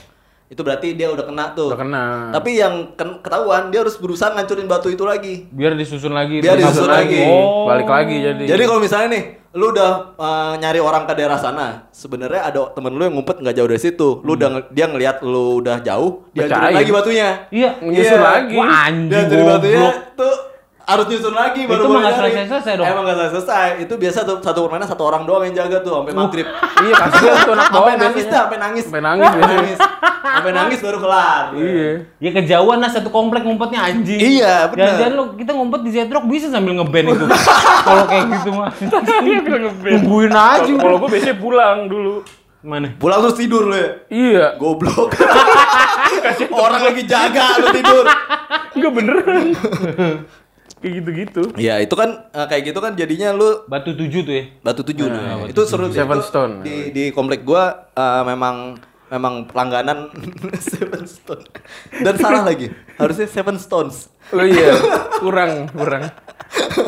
Itu 0.50 0.66
berarti 0.66 0.99
dia 0.99 1.07
udah 1.07 1.23
kena 1.23 1.54
tuh. 1.54 1.71
Udah 1.71 1.78
kena. 1.78 2.04
Tapi 2.35 2.59
yang 2.59 2.90
ketahuan 2.99 3.71
dia 3.71 3.87
harus 3.87 3.95
berusaha 3.95 4.35
ngancurin 4.35 4.66
batu 4.66 4.90
itu 4.90 5.07
lagi. 5.07 5.47
Biar 5.47 5.78
disusun 5.78 6.11
lagi. 6.11 6.42
Biar 6.42 6.59
terus. 6.59 6.75
disusun 6.75 6.90
lagi. 6.90 7.23
Oh. 7.23 7.71
Balik 7.71 7.87
lagi 7.87 8.16
jadi. 8.19 8.45
Jadi 8.50 8.62
kalau 8.66 8.83
misalnya 8.83 9.09
nih, 9.14 9.25
lu 9.54 9.71
udah 9.71 9.90
uh, 10.19 10.52
nyari 10.59 10.83
orang 10.83 11.07
ke 11.07 11.14
daerah 11.14 11.38
sana, 11.38 11.87
sebenarnya 11.95 12.50
ada 12.50 12.66
temen 12.75 12.90
lu 12.90 13.02
yang 13.02 13.14
ngumpet 13.14 13.38
nggak 13.38 13.54
jauh 13.54 13.69
dari 13.71 13.78
situ. 13.78 14.09
Lu 14.26 14.35
udah 14.35 14.49
nge- 14.59 14.69
dia 14.75 14.87
ngelihat 14.90 15.16
lu 15.23 15.62
udah 15.62 15.87
jauh, 15.87 16.26
dia 16.35 16.50
hancurin 16.50 16.75
lagi 16.75 16.90
batunya. 16.90 17.28
Iya. 17.54 17.71
Nyusun 17.78 18.11
Iya. 18.11 18.19
lagi. 18.19 18.54
Wah 18.59 18.66
Dia 18.66 18.78
anjing 18.90 19.23
hancurin 19.23 19.47
batunya 19.47 19.83
tuh 20.19 20.35
harus 20.90 21.06
nyusun 21.06 21.30
lagi 21.32 21.61
Itu 21.62 21.70
baru 21.70 21.82
boleh 21.85 22.00
nggak 22.00 22.11
nyari. 22.11 22.23
selesai-selesai 22.26 22.73
dong. 22.75 22.87
Emang 22.87 23.02
nggak 23.02 23.16
selesai 23.16 23.35
selesai. 23.37 23.66
Itu 23.80 23.94
biasa 23.94 24.18
tuh 24.23 24.37
satu 24.40 24.59
permainan 24.64 24.87
satu 24.87 25.02
orang 25.04 25.23
doang 25.23 25.42
yang 25.44 25.54
jaga 25.56 25.76
tuh 25.80 25.92
sampai 25.97 26.12
maghrib. 26.12 26.47
Iya 26.80 26.94
kasihan 26.97 27.37
tuh 27.44 27.52
anak 27.52 27.68
Sampai 27.68 27.94
nangis 27.94 28.25
dah, 28.25 28.40
sampai 28.40 28.59
nangis. 28.59 28.85
Sampai 28.85 29.02
nangis 29.02 29.28
biasanya. 29.28 29.52
nangis. 29.54 29.78
Sampai 30.20 30.52
nangis 30.52 30.78
baru 30.80 30.99
kelar. 30.99 31.44
Iya. 31.52 31.90
Ya 32.16 32.30
kejauhan 32.32 32.78
lah 32.78 32.90
satu 32.90 33.09
komplek 33.11 33.42
ngumpetnya 33.42 33.80
anjing. 33.82 34.16
Iya, 34.16 34.54
benar. 34.66 34.78
Jangan-jangan 34.80 35.12
lu 35.12 35.25
kita 35.37 35.50
ngumpet 35.52 35.80
di 35.85 35.90
Zetrock 35.90 36.25
bisa 36.25 36.47
sambil 36.49 36.73
ngeband 36.75 37.06
itu. 37.11 37.25
Kalau 37.87 38.04
kayak 38.06 38.25
gitu 38.32 38.50
mah. 38.56 38.70
Tungguin 39.85 40.32
aja. 40.32 40.73
Kalau 40.73 40.97
gue 40.99 41.09
biasanya 41.09 41.37
pulang 41.37 41.78
dulu. 41.87 42.14
Mana? 42.61 42.92
Pulang 42.97 43.25
terus 43.25 43.37
tidur 43.37 43.68
lu 43.68 43.76
ya. 43.76 43.90
Iya. 44.09 44.47
Goblok. 44.56 45.16
orang 46.64 46.82
lagi 46.85 47.02
jaga 47.04 47.56
lu 47.56 47.66
tidur. 47.73 48.04
Enggak 48.73 48.92
beneran. 48.92 49.44
Kayak 50.81 50.93
gitu-gitu. 51.05 51.43
Iya, 51.61 51.85
itu 51.85 51.95
kan 51.95 52.33
eh, 52.33 52.47
kayak 52.49 52.63
gitu 52.73 52.79
kan 52.81 52.93
jadinya 52.97 53.37
lu 53.37 53.69
Batu 53.69 53.93
tujuh 53.93 54.21
tuh 54.25 54.35
ya. 54.35 54.45
Batu 54.65 54.81
tujuh 54.81 55.07
nah, 55.13 55.45
itu 55.45 55.61
seru 55.69 55.93
sih. 55.93 56.01
Seven 56.01 56.19
Itu 56.21 56.27
Stone. 56.29 56.55
di 56.65 56.75
di 56.91 57.05
komplek 57.13 57.45
gua 57.45 57.93
eh, 57.93 58.23
memang 58.25 58.81
memang 59.11 59.45
pelangganan 59.51 60.09
Seven 60.71 61.03
Stone 61.05 61.45
dan 61.99 62.15
salah 62.15 62.47
lagi 62.47 62.71
harusnya 62.95 63.27
Seven 63.27 63.59
Stones 63.59 64.09
Oh 64.31 64.47
iya, 64.47 64.79
kurang, 65.23 65.67
kurang. 65.75 66.07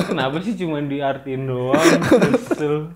Kenapa 0.07 0.39
sih 0.47 0.55
cuma 0.55 0.79
diartiin 0.79 1.51
doang? 1.51 1.91
Kesel. 2.07 2.95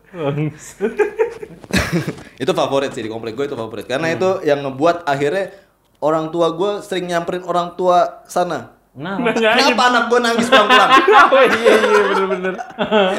Itu 2.39 2.53
favorit 2.55 2.95
sih 2.95 3.03
di 3.03 3.11
komplek 3.11 3.35
gue 3.35 3.51
itu 3.51 3.59
favorit 3.59 3.91
karena 3.91 4.15
itu 4.15 4.47
yang 4.47 4.63
ngebuat 4.63 5.03
akhirnya 5.03 5.51
orang 5.99 6.31
tua 6.31 6.55
gue 6.55 6.79
sering 6.87 7.11
nyamperin 7.11 7.43
orang 7.43 7.75
tua 7.75 8.23
sana 8.31 8.76
Nah, 8.97 9.21
kenapa 9.29 9.83
anak 9.93 10.05
gue 10.09 10.21
nangis 10.25 10.49
pulang-pulang 10.49 10.89
Oh 11.37 11.43
iya, 11.45 11.73
iya, 11.77 12.03
bener-bener. 12.09 12.55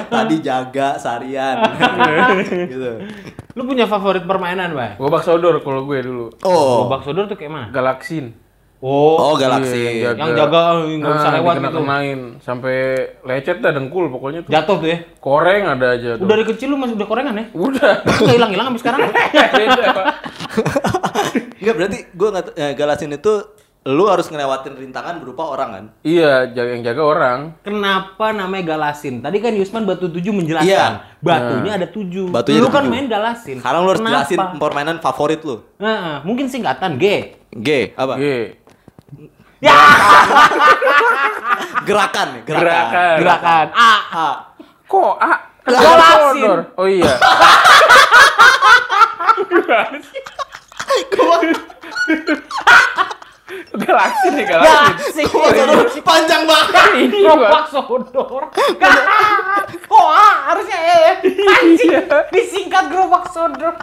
tadi 0.09 0.35
jaga 0.41 0.97
seharian 0.97 1.61
gitu 2.73 2.91
lu 3.53 3.61
punya 3.61 3.85
favorit 3.85 4.25
permainan, 4.25 4.73
Bay? 4.73 4.97
Gobak 4.97 5.21
sodor 5.21 5.61
kalau 5.61 5.85
gue 5.85 6.01
dulu. 6.01 6.25
oh 6.41 6.85
Gobak 6.85 7.05
sodor 7.05 7.25
tuh 7.25 7.37
kayak 7.37 7.51
mana? 7.53 7.67
Galaksin. 7.69 8.33
Oh, 8.77 9.17
oh 9.17 9.33
galaksi 9.33 10.05
Iya, 10.05 10.13
yang 10.13 10.37
jaga 10.37 10.85
nggak 10.85 11.13
bisa 11.17 11.29
lewat 11.33 11.53
gitu. 11.57 11.77
kenain 11.81 12.19
sampai 12.37 12.77
lecet 13.25 13.57
dah 13.57 13.73
dengkul 13.73 14.05
pokoknya 14.13 14.45
tuh. 14.45 14.53
Jatuh 14.53 14.77
tuh 14.77 14.89
ya. 14.93 14.97
Koreng 15.17 15.65
ada 15.65 15.97
aja 15.97 16.09
tuh. 16.13 16.29
Udah 16.29 16.37
dari 16.37 16.45
kecil 16.45 16.67
lu 16.69 16.77
masih 16.77 16.93
udah 16.93 17.07
korengan 17.09 17.33
ya? 17.33 17.45
Udah. 17.57 17.93
Enggak 18.21 18.35
hilang-hilang 18.37 18.65
sampai 18.69 18.81
sekarang. 18.85 18.99
Enggak 21.57 21.73
berarti 21.73 21.97
gue 22.13 22.27
nggak 22.29 22.45
eh, 22.53 22.73
galasin 22.77 23.17
itu 23.17 23.33
lu 23.87 24.03
harus 24.03 24.27
ngelewatin 24.27 24.75
rintangan 24.75 25.23
berupa 25.23 25.47
orang 25.47 25.69
kan 25.71 25.85
Iya, 26.03 26.51
jaga 26.51 26.69
yang 26.75 26.83
jaga 26.83 27.01
orang. 27.01 27.39
Kenapa 27.63 28.35
namanya 28.35 28.75
galasin? 28.75 29.23
Tadi 29.23 29.39
kan 29.39 29.55
Yusman 29.55 29.87
batu 29.87 30.11
tujuh 30.11 30.35
menjelaskan. 30.35 30.67
Iya. 30.67 31.07
Batunya 31.23 31.71
ada 31.79 31.87
tujuh. 31.87 32.27
Batunya 32.27 32.59
lu 32.59 32.67
ada 32.67 32.75
kan 32.75 32.83
tujuh. 32.83 32.91
main 32.91 33.07
galasin. 33.07 33.57
sekarang 33.63 33.87
lu 33.87 33.89
harus 33.89 34.03
Kenapa? 34.03 34.13
jelasin 34.27 34.39
permainan 34.59 34.97
favorit 34.99 35.39
lu 35.47 35.63
Nah, 35.79 36.19
mungkin 36.27 36.51
singkatan 36.51 36.99
G. 36.99 37.31
G 37.55 37.95
apa 37.95 38.19
Iya. 38.19 38.43
gerakan 41.87 42.27
nih, 42.35 42.41
gerakan 42.43 42.67
Gerakan. 42.67 43.15
Gerakan 43.23 43.65
A. 43.71 43.93
A. 44.11 44.29
Kok? 44.85 45.15
Galaksin. 45.63 46.43
Sodor. 46.43 46.59
Oh 46.75 46.87
iya. 46.87 47.13
Galaksin 53.71 54.31
nih, 54.35 54.45
galaksin. 54.45 55.23
Galaksin. 55.55 56.03
panjang 56.03 56.43
banget 56.43 56.87
Ini 56.99 57.17
Gerobak 57.23 57.65
sodor. 57.71 58.43
Kok 59.87 60.07
harusnya 60.51 60.77
E 60.77 60.95
ya? 60.99 61.13
Anjing. 61.55 61.91
Disingkat 62.35 62.91
gerobak 62.91 63.31
sodor. 63.31 63.75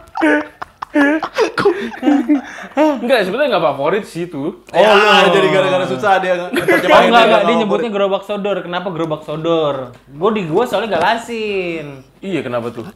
Enggak, 2.77 3.27
sebenarnya 3.27 3.49
enggak 3.57 3.67
favorit 3.73 4.05
sih 4.07 4.31
itu. 4.31 4.63
oh, 4.63 4.79
ya, 4.79 5.27
jadi 5.33 5.49
gara-gara 5.51 5.85
susah 5.91 6.23
dia 6.23 6.35
Oh 6.39 6.49
ngeterjemahin 6.55 7.11
enggak, 7.11 7.19
dia 7.19 7.27
enggak, 7.27 7.43
dia 7.43 7.55
nyebutnya 7.65 7.91
gerobak 7.91 8.23
sodor. 8.23 8.57
Kenapa 8.63 8.89
gerobak 8.95 9.23
sodor? 9.27 9.97
Gue 10.07 10.31
di 10.37 10.43
gua 10.47 10.69
soalnya 10.69 11.01
galasin. 11.01 12.05
Iya, 12.23 12.47
kenapa 12.47 12.71
tuh? 12.71 12.87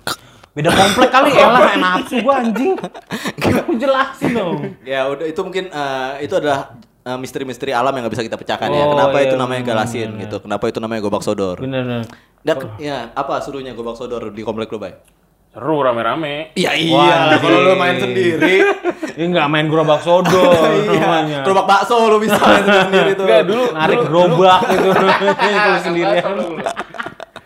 Beda 0.59 0.71
komplek 0.71 1.09
kali 1.09 1.31
ya 1.33 1.47
lah 1.47 1.61
main 1.63 1.79
nafsu 1.79 2.15
gua 2.19 2.35
anjing. 2.37 2.75
Aku 3.39 3.73
jelasin 3.75 4.31
dong. 4.33 4.59
ya 4.83 5.07
udah 5.07 5.25
itu 5.25 5.41
mungkin 5.41 5.65
eh, 5.67 6.11
itu 6.21 6.35
adalah 6.35 6.75
eh, 7.01 7.15
misteri-misteri 7.17 7.71
alam 7.71 7.91
yang 7.91 8.03
nggak 8.03 8.15
bisa 8.15 8.25
kita 8.25 8.37
pecahkan 8.37 8.69
ya 8.69 8.83
Oh, 8.83 8.93
kenapa 8.93 9.17
iya, 9.17 9.25
itu 9.25 9.37
namanya 9.37 9.63
bener, 9.63 9.71
galasin 9.73 10.09
gitu 10.19 10.37
kenapa 10.41 10.65
itu 10.67 10.79
namanya 10.79 11.01
gobak 11.01 11.23
sodor 11.23 11.57
Bener 11.57 11.81
bener. 11.81 12.05
dan 12.41 12.57
ya 12.77 13.11
apa 13.13 13.39
serunya 13.39 13.71
gobak 13.71 13.95
sodor 13.95 14.29
di 14.29 14.43
komplek 14.43 14.69
lu 14.69 14.79
bay 14.79 14.99
Seru 15.49 15.81
rame-rame. 15.81 16.53
iya 16.53 16.77
Wah, 16.93 17.35
kalau 17.35 17.59
lu 17.63 17.73
main 17.75 17.97
sendiri 17.97 18.61
Ini 19.17 19.25
nggak 19.29 19.49
main 19.49 19.67
gerobak 19.67 20.03
sodor 20.03 20.53
namanya. 20.93 21.25
iya 21.25 21.41
gerobak 21.41 21.65
bakso 21.65 21.97
lu 22.05 22.19
bisa 22.19 22.37
main 22.37 22.63
sendiri 22.63 23.11
tuh 23.15 23.25
Enggak, 23.25 23.43
dulu 23.47 23.65
Narik 23.73 23.99
gerobak 24.05 24.61
gitu. 24.69 24.89
Kalau 25.57 25.79
sendirian. 25.81 26.35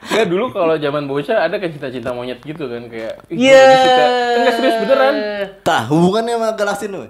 Enggak 0.02 0.26
dulu 0.26 0.44
kalau 0.50 0.74
zaman 0.74 1.04
bocah 1.04 1.36
ada 1.42 1.56
kan 1.56 1.68
cinta-cinta 1.68 2.10
monyet 2.10 2.38
gitu 2.38 2.66
kan 2.66 2.82
kayak 2.86 3.22
Iya. 3.28 3.54
lagi 3.56 3.76
suka. 3.80 4.04
Enggak 4.34 4.54
serius 4.54 4.76
beneran. 4.78 5.14
tah 5.60 5.82
hubungannya 5.86 6.34
sama 6.34 6.48
galasin 6.52 6.90
lu 6.90 7.02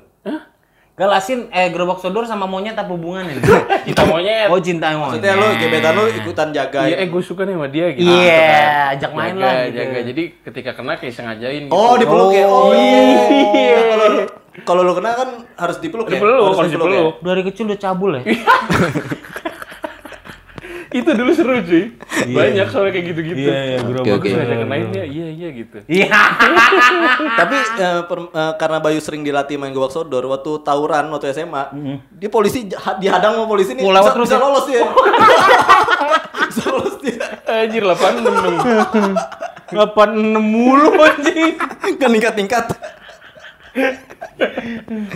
Galasin 0.92 1.48
eh 1.48 1.72
gerobak 1.72 1.98
sodor 1.98 2.28
sama 2.28 2.44
monyet 2.44 2.76
apa 2.76 2.86
hubungannya? 2.86 3.40
Cinta 3.88 4.04
monyet. 4.04 4.44
Oh 4.46 4.60
cinta 4.60 4.92
monyet. 4.92 5.24
maksudnya 5.24 5.32
lu 5.34 5.48
gebetan 5.56 5.92
lu 5.94 6.04
ikutan 6.06 6.48
jaga 6.52 6.84
Iya, 6.84 6.96
eh 6.98 7.08
gue 7.08 7.22
suka 7.22 7.42
nih 7.42 7.54
sama 7.54 7.66
dia 7.66 7.86
gitu. 7.90 8.04
Iya, 8.04 8.12
Gitu 8.12 8.44
kan. 8.44 8.92
ajak 8.92 9.10
main 9.12 9.32
Jaga, 9.32 9.40
lah 9.42 9.54
gitu. 9.56 9.72
Jaga. 9.74 9.98
Jadi 10.04 10.22
ketika 10.44 10.70
kena 10.74 10.92
kayak 10.94 11.14
sengajain 11.16 11.62
gitu. 11.64 11.72
oh 11.72 11.96
dipeluk 11.96 12.30
ya 12.30 12.44
oh 12.44 12.70
iya 12.70 13.02
Iya. 13.56 13.78
kalau 13.88 14.06
lu 14.06 14.22
kalau 14.62 14.82
lu 14.84 14.92
kena 14.92 15.10
kan 15.16 15.28
harus 15.56 15.76
dipeluk 15.80 16.06
ya 16.06 16.20
Dipeluk, 16.20 16.44
harus 16.44 16.58
harus 16.60 16.70
dipeluk. 16.70 17.12
Dari 17.18 17.42
kecil 17.42 17.64
udah 17.66 17.78
cabul 17.80 18.10
ya? 18.12 18.22
Itu 20.92 21.10
dulu 21.16 21.32
seru 21.32 21.56
cuy. 21.64 21.84
Banyak 22.28 22.66
soalnya 22.68 22.92
kayak 22.92 23.06
gitu-gitu. 23.12 23.48
Iya, 23.48 23.58
iya, 23.64 23.78
gerobak. 23.80 24.20
Gue 24.20 24.28
sengaja 24.28 24.52
sodor. 24.52 24.62
kenain 24.68 24.88
ya, 24.92 25.04
iya 25.08 25.26
iya 25.32 25.48
gitu. 25.56 25.78
Iya. 25.88 26.08
Tapi 27.40 27.56
eh, 27.80 28.00
per- 28.04 28.30
eh, 28.32 28.52
karena 28.60 28.78
Bayu 28.78 29.00
sering 29.00 29.24
dilatih 29.24 29.56
main 29.56 29.72
gobak 29.72 29.92
sodor 29.92 30.24
waktu 30.28 30.60
tawuran 30.60 31.08
waktu 31.08 31.32
SMA, 31.32 31.72
dia 32.12 32.28
polisi 32.28 32.68
dihadang 33.00 33.40
sama 33.40 33.46
polisi 33.48 33.72
nih 33.72 33.82
lewat 33.88 34.12
bisa, 34.12 34.16
terus 34.16 34.28
bisa 34.28 34.36
ya? 34.36 34.42
lolos 34.44 34.64
dia. 34.68 34.82
bisa 36.52 36.62
lolos 36.68 36.96
dia. 37.00 37.24
Anjir 37.48 37.82
86. 37.88 39.72
86 39.72 40.36
mulu 40.36 40.88
anjing. 41.00 41.56
Kan 41.96 42.10
tingkat-tingkat. 42.12 42.64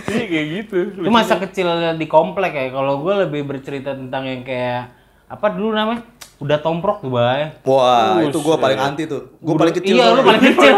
Iya 0.08 0.24
kayak 0.32 0.46
gitu. 0.48 0.78
Itu 1.04 1.10
masa 1.12 1.36
kecil 1.36 1.68
di 2.00 2.06
komplek 2.08 2.56
ya. 2.56 2.72
Kalau 2.72 3.04
gue 3.04 3.28
lebih 3.28 3.44
bercerita 3.44 3.92
tentang 3.92 4.24
yang 4.24 4.40
kayak 4.40 4.96
apa 5.26 5.46
dulu 5.54 5.74
namanya? 5.74 6.02
Udah 6.36 6.60
tomprok 6.60 7.00
tuh, 7.00 7.10
Bay. 7.16 7.48
Wah, 7.64 8.20
itu 8.20 8.38
gua 8.44 8.60
paling 8.60 8.76
anti 8.76 9.08
tuh. 9.08 9.34
Gua 9.40 9.56
paling 9.56 9.74
kecil. 9.74 9.96
Iya, 9.96 10.12
lu 10.12 10.20
paling 10.20 10.42
kecil. 10.52 10.74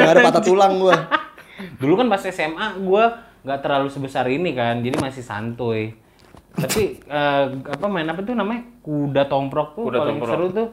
Nggak 0.00 0.12
ada 0.16 0.20
patah 0.24 0.42
tulang 0.42 0.72
gua. 0.80 0.94
Dulu 1.80 1.94
kan 1.94 2.06
pas 2.10 2.22
SMA 2.22 2.66
gue 2.82 3.04
nggak 3.44 3.60
terlalu 3.62 3.88
sebesar 3.92 4.26
ini 4.26 4.56
kan, 4.56 4.82
jadi 4.82 4.96
masih 4.98 5.22
santuy. 5.22 5.94
Tapi 6.54 7.02
eh, 7.06 7.44
apa 7.62 7.86
main 7.90 8.06
apa 8.06 8.22
tuh 8.22 8.34
namanya? 8.34 8.62
Kuda 8.82 9.26
tomprok 9.26 9.74
tuh 9.78 9.84
Kuda 9.90 9.98
paling 10.02 10.18
tomprok. 10.18 10.34
seru 10.34 10.46
tuh. 10.50 10.68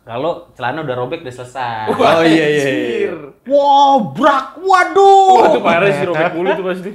Kalau 0.00 0.48
celana 0.56 0.80
udah 0.82 0.96
robek 0.96 1.20
udah 1.22 1.34
selesai. 1.34 1.92
Oh 1.92 2.24
iya 2.24 2.46
iya. 2.48 2.64
iya. 2.64 3.12
Wow, 3.44 4.16
brak, 4.16 4.56
waduh. 4.58 5.52
Itu 5.52 5.60
parah 5.60 5.90
sih 5.92 6.04
robek 6.08 6.32
mulu 6.32 6.48
tuh 6.56 6.64
pasti. 6.72 6.90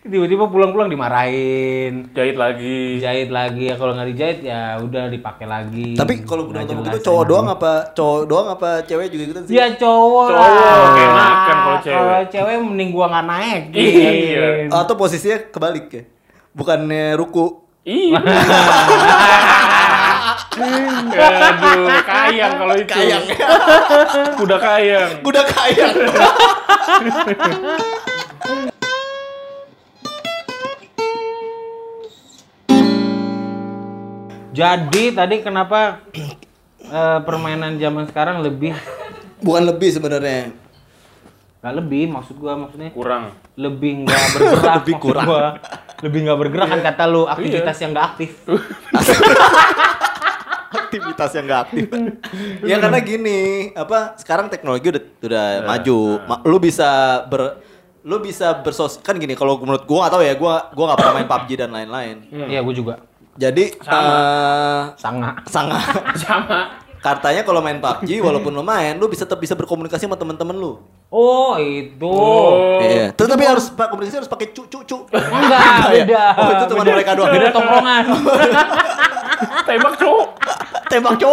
Tiba-tiba 0.00 0.48
pulang-pulang 0.48 0.88
dimarahin. 0.88 2.08
Jahit 2.16 2.32
lagi. 2.32 2.96
Dijahit 2.96 3.28
lagi 3.28 3.68
ya 3.68 3.76
kalau 3.76 3.92
nggak 3.92 4.08
dijahit 4.08 4.38
ya 4.40 4.80
udah 4.80 5.12
dipakai 5.12 5.44
lagi. 5.44 5.92
Tapi 5.92 6.24
kalau 6.24 6.48
udah 6.48 6.64
jelas 6.64 6.88
gitu 6.88 6.98
cowok 7.04 7.24
doang 7.28 7.46
apa 7.52 7.92
cowok 7.92 8.20
doang 8.24 8.48
apa 8.48 8.80
cewek 8.88 9.12
juga 9.12 9.24
gitu 9.28 9.40
sih? 9.44 9.60
Ya 9.60 9.68
cowok 9.76 10.26
Cowok, 10.32 10.40
lah. 10.40 10.90
kayak 10.96 11.12
makan 11.12 11.56
kalau 11.60 11.78
cewek. 11.84 12.00
Kalau 12.00 12.24
cewek 12.32 12.54
mending 12.64 12.90
gua 12.90 13.06
nggak 13.12 13.26
naik. 13.28 13.62
Iya. 13.76 14.72
Atau 14.72 14.94
posisinya 14.96 15.38
kebalik 15.52 15.86
ya? 15.92 16.02
Bukannya 16.56 17.14
ruku 17.20 17.60
Iya. 17.84 18.20
Aduh, 20.60 21.88
kayang 22.04 22.60
kalau 22.60 22.74
itu. 22.76 22.92
Kayang. 22.92 23.24
Kuda 24.36 24.56
kayang. 24.60 25.10
Kuda 25.24 25.42
kayang. 25.48 25.94
Jadi 34.50 35.10
tadi 35.10 35.36
kenapa 35.40 36.02
eh, 36.82 37.18
permainan 37.20 37.76
zaman 37.76 38.04
sekarang 38.04 38.40
lebih 38.40 38.74
Bukan 39.38 39.62
lebih 39.64 39.88
sebenarnya. 39.90 40.52
nggak 41.60 41.74
lebih 41.76 42.08
maksud 42.08 42.36
gua 42.36 42.56
maksudnya 42.56 42.88
Kurang. 42.90 43.36
lebih 43.54 44.02
nggak 44.02 44.16
bergerak 44.32 44.74
Lebih 44.80 44.94
maksud 44.94 44.96
kurang. 45.02 45.26
gua. 45.26 45.48
lebih 46.00 46.18
nggak 46.24 46.38
bergerak 46.38 46.68
kan 46.68 46.80
kata 46.82 47.02
lu 47.04 47.22
aktivitas 47.30 47.76
yang 47.78 47.90
nggak 47.90 48.06
aktif 48.10 48.30
Aktivitas 50.72 51.30
yang 51.32 51.44
nggak 51.44 51.60
aktif. 51.62 51.84
ya 52.62 52.76
karena 52.78 52.98
gini, 53.00 53.40
apa 53.72 54.16
sekarang 54.16 54.48
teknologi 54.48 54.88
udah 54.88 55.02
udah 55.20 55.44
maju. 55.66 55.98
Ma- 56.24 56.42
lu 56.42 56.56
bisa 56.58 56.88
ber 57.26 57.60
lu 58.00 58.16
bisa 58.18 58.56
bersos 58.56 58.96
kan 58.96 59.12
gini 59.14 59.34
kalau 59.34 59.58
menurut 59.58 59.84
gua 59.84 60.02
nggak 60.02 60.12
tahu 60.12 60.22
ya 60.22 60.34
gua 60.34 60.54
gua 60.70 60.84
nggak 60.88 60.98
pernah 60.98 61.14
main 61.14 61.28
PUBG 61.28 61.50
dan 61.54 61.70
lain-lain 61.70 62.16
iya 62.48 62.58
gua 62.58 62.72
juga 62.72 62.94
jadi 63.40 63.64
eh 63.72 64.82
sangat 64.94 65.34
sangat 65.48 65.80
Sama. 66.22 66.60
katanya 67.00 67.40
kalau 67.40 67.58
main 67.58 67.80
PUBG 67.80 68.20
walaupun 68.20 68.52
lu 68.52 68.60
main 68.60 68.92
lu 68.94 69.08
bisa 69.08 69.24
tetap 69.24 69.40
bisa 69.40 69.56
berkomunikasi 69.56 70.04
sama 70.04 70.14
teman-teman 70.14 70.52
lu 70.52 70.76
oh 71.08 71.56
itu 71.56 72.04
Oh. 72.04 72.78
Iya. 72.78 73.10
Tetapi 73.10 73.40
harus 73.42 73.72
pak 73.72 73.88
komunikasi 73.88 74.20
harus 74.20 74.28
pakai 74.28 74.52
cu 74.52 74.62
cu 74.64 74.84
cu. 74.84 74.98
enggak 75.10 75.60
Iya. 75.90 76.04
beda 76.04 76.24
Oh, 76.34 76.48
itu 76.50 76.64
cuma 76.66 76.82
Beda- 76.82 76.94
mereka 76.94 77.12
doang. 77.14 77.30
beda 77.30 77.48
tongkrongan 77.50 78.04
Tembak, 79.62 79.94
Cuk. 80.02 80.26
Tembak 80.86 81.14
cu. 81.16 81.32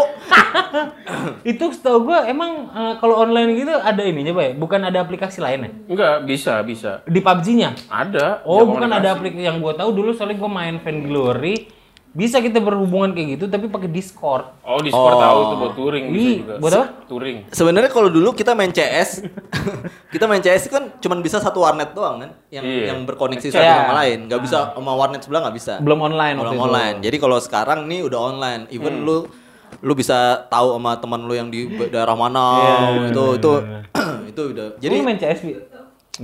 itu 1.44 1.66
setahu 1.70 2.06
gua 2.06 2.24
emang 2.26 2.70
eh, 2.70 2.94
kalau 2.98 3.20
online 3.20 3.58
gitu 3.58 3.74
ada 3.74 4.00
ininya 4.00 4.32
Bay 4.32 4.54
bukan 4.54 4.80
ada 4.82 5.00
aplikasi 5.00 5.40
lainnya 5.40 5.72
Enggak, 5.86 6.24
bisa, 6.24 6.62
bisa. 6.62 7.04
di 7.04 7.20
PUBG-nya 7.20 7.76
Ada. 7.86 8.44
Oh, 8.44 8.64
bukan 8.64 8.88
ada 8.88 9.12
aplikasi 9.12 9.44
yang 9.44 9.60
gua 9.60 9.74
tahu 9.74 9.92
dulu 9.94 10.12
soalnya 10.12 10.38
gua 10.38 10.52
main 10.54 10.80
Vainglory. 10.80 11.76
Bisa 12.10 12.40
kita 12.40 12.58
berhubungan 12.58 13.12
kayak 13.12 13.38
gitu 13.38 13.46
tapi 13.46 13.68
pakai 13.68 13.88
Discord. 13.88 14.50
Oh, 14.62 14.80
Discord 14.80 15.14
Oh. 15.14 15.22
tahu 15.22 15.38
itu 15.40 15.56
buat 15.56 15.74
touring 15.76 16.06
bisa 16.10 16.30
juga. 16.34 16.54
buat 16.58 16.74
apa? 16.74 16.86
Touring. 17.06 17.38
Sebenarnya 17.48 17.88
kalau 17.88 18.10
dulu 18.10 18.30
kita 18.32 18.52
main 18.52 18.72
CS, 18.72 19.22
kita 20.14 20.26
main 20.26 20.40
CS 20.40 20.66
kan 20.66 20.98
cuman 20.98 21.20
bisa 21.20 21.38
satu 21.38 21.62
warnet 21.62 21.92
doang 21.92 22.18
kan, 22.20 22.32
yang 22.50 22.64
Iya. 22.64 22.84
yang 22.90 23.06
berkoneksi 23.06 23.48
satu 23.48 23.62
Iya. 23.62 23.76
sama 23.84 23.94
lain, 23.98 24.20
nggak 24.26 24.42
bisa 24.42 24.58
sama 24.72 24.92
warnet 24.92 25.22
sebelah 25.22 25.42
nggak 25.44 25.56
bisa. 25.56 25.74
Belum 25.78 26.00
online 26.02 26.36
Belum 26.36 26.44
waktu 26.44 26.56
itu. 26.56 26.66
online. 26.66 26.98
Jadi 27.02 27.18
kalau 27.18 27.38
sekarang 27.38 27.80
nih 27.86 28.02
udah 28.02 28.20
online, 28.20 28.62
even 28.70 29.04
lu 29.04 29.30
lu 29.78 29.94
bisa 29.94 30.18
tahu 30.48 30.74
sama 30.74 30.98
teman 30.98 31.22
lu 31.22 31.34
yang 31.34 31.52
di 31.52 31.64
daerah 31.86 32.16
mana, 32.16 32.46
Iya. 32.58 33.12
itu 33.12 33.24
itu 33.36 33.52
itu 34.32 34.42
udah. 34.56 34.68
Jadi 34.80 34.94
lu 34.96 35.04
main 35.06 35.20
CS, 35.20 35.40
Bi? 35.44 35.54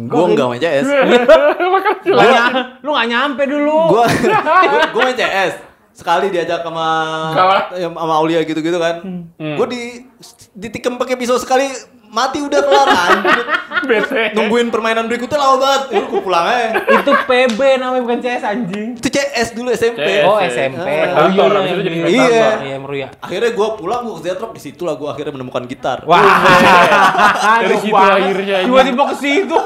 gua 0.09 0.25
nggak 0.25 0.47
main 0.47 0.57
CS. 0.57 0.85
Lu 2.83 2.89
nggak 2.91 3.07
nyampe 3.07 3.43
dulu. 3.45 3.93
gua 3.93 4.05
gua 4.95 5.01
main 5.05 5.13
CS 5.13 5.53
sekali 5.93 6.33
diajak 6.33 6.65
sama 6.65 6.87
ya, 7.77 7.87
sama 7.87 8.13
Aulia 8.17 8.41
gitu-gitu 8.41 8.81
kan. 8.81 9.05
Hmm. 9.05 9.55
Gua 9.55 9.69
di 9.69 10.01
ditikem 10.57 10.97
pakai 10.97 11.15
pisau 11.15 11.37
sekali 11.37 11.69
mati 12.13 12.37
udah 12.41 12.61
kelar. 12.61 12.87
Bete. 13.89 14.31
Nungguin 14.37 14.69
permainan 14.69 15.09
berikutnya 15.09 15.37
lama 15.37 15.57
banget. 15.61 15.81
Ya, 15.97 16.01
gua 16.09 16.21
pulang 16.21 16.45
aja. 16.49 16.67
itu 16.81 17.11
PB 17.25 17.59
namanya 17.77 18.01
bukan 18.05 18.19
CS 18.21 18.43
anjing. 18.45 18.89
Itu 18.97 19.09
CS 19.09 19.47
dulu 19.53 19.69
SMP. 19.73 19.97
CS. 20.01 20.25
Oh, 20.25 20.39
SMP. 20.41 20.87
spektator, 20.87 21.19
Oh 21.19 21.27
iya, 21.29 21.43
habis 21.49 21.71
itu 21.73 21.81
jadi 21.85 21.97
iya. 21.97 22.07
Iya, 22.09 22.49
iya, 22.63 22.77
Meruya. 22.81 23.07
Akhirnya 23.21 23.51
gua 23.53 23.77
pulang 23.77 24.01
gua 24.05 24.13
ke 24.17 24.21
Zetrop 24.29 24.51
di 24.53 24.61
situ 24.61 24.85
lah 24.85 24.95
gua 24.97 25.13
akhirnya 25.13 25.33
menemukan 25.35 25.63
gitar. 25.69 26.03
Wah. 26.09 26.21
Dari 27.65 27.77
situ 27.81 27.95
akhirnya, 27.97 28.55
anjing. 28.61 28.71
Tiba-tiba 28.71 29.03
ke 29.09 29.15
situ. 29.21 29.57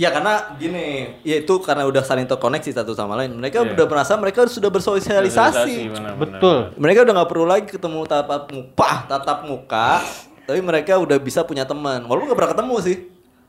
Iya 0.00 0.08
karena 0.10 0.32
gini, 0.56 1.12
ya 1.20 1.36
itu 1.38 1.54
karena 1.60 1.84
udah 1.84 2.00
saling 2.00 2.24
terkoneksi 2.24 2.72
satu 2.72 2.96
sama 2.96 3.14
lain. 3.14 3.36
Mereka 3.36 3.60
Iya. 3.60 3.76
udah 3.76 3.84
merasa 3.84 4.16
mereka 4.16 4.48
sudah 4.48 4.72
bersosialisasi. 4.72 5.92
Betul. 6.16 6.72
Mereka 6.74 7.04
udah 7.04 7.14
nggak 7.14 7.28
perlu 7.28 7.44
lagi 7.44 7.68
ketemu 7.68 8.00
tatap 8.04 8.48
muka, 8.48 9.04
tatap 9.06 9.44
muka, 9.44 10.00
tapi 10.42 10.60
mereka 10.60 10.96
udah 10.96 11.20
bisa 11.20 11.44
punya 11.44 11.62
teman. 11.62 12.00
Walaupun 12.02 12.26
nggak 12.26 12.38
pernah 12.38 12.52
ketemu 12.54 12.74
sih. 12.80 12.96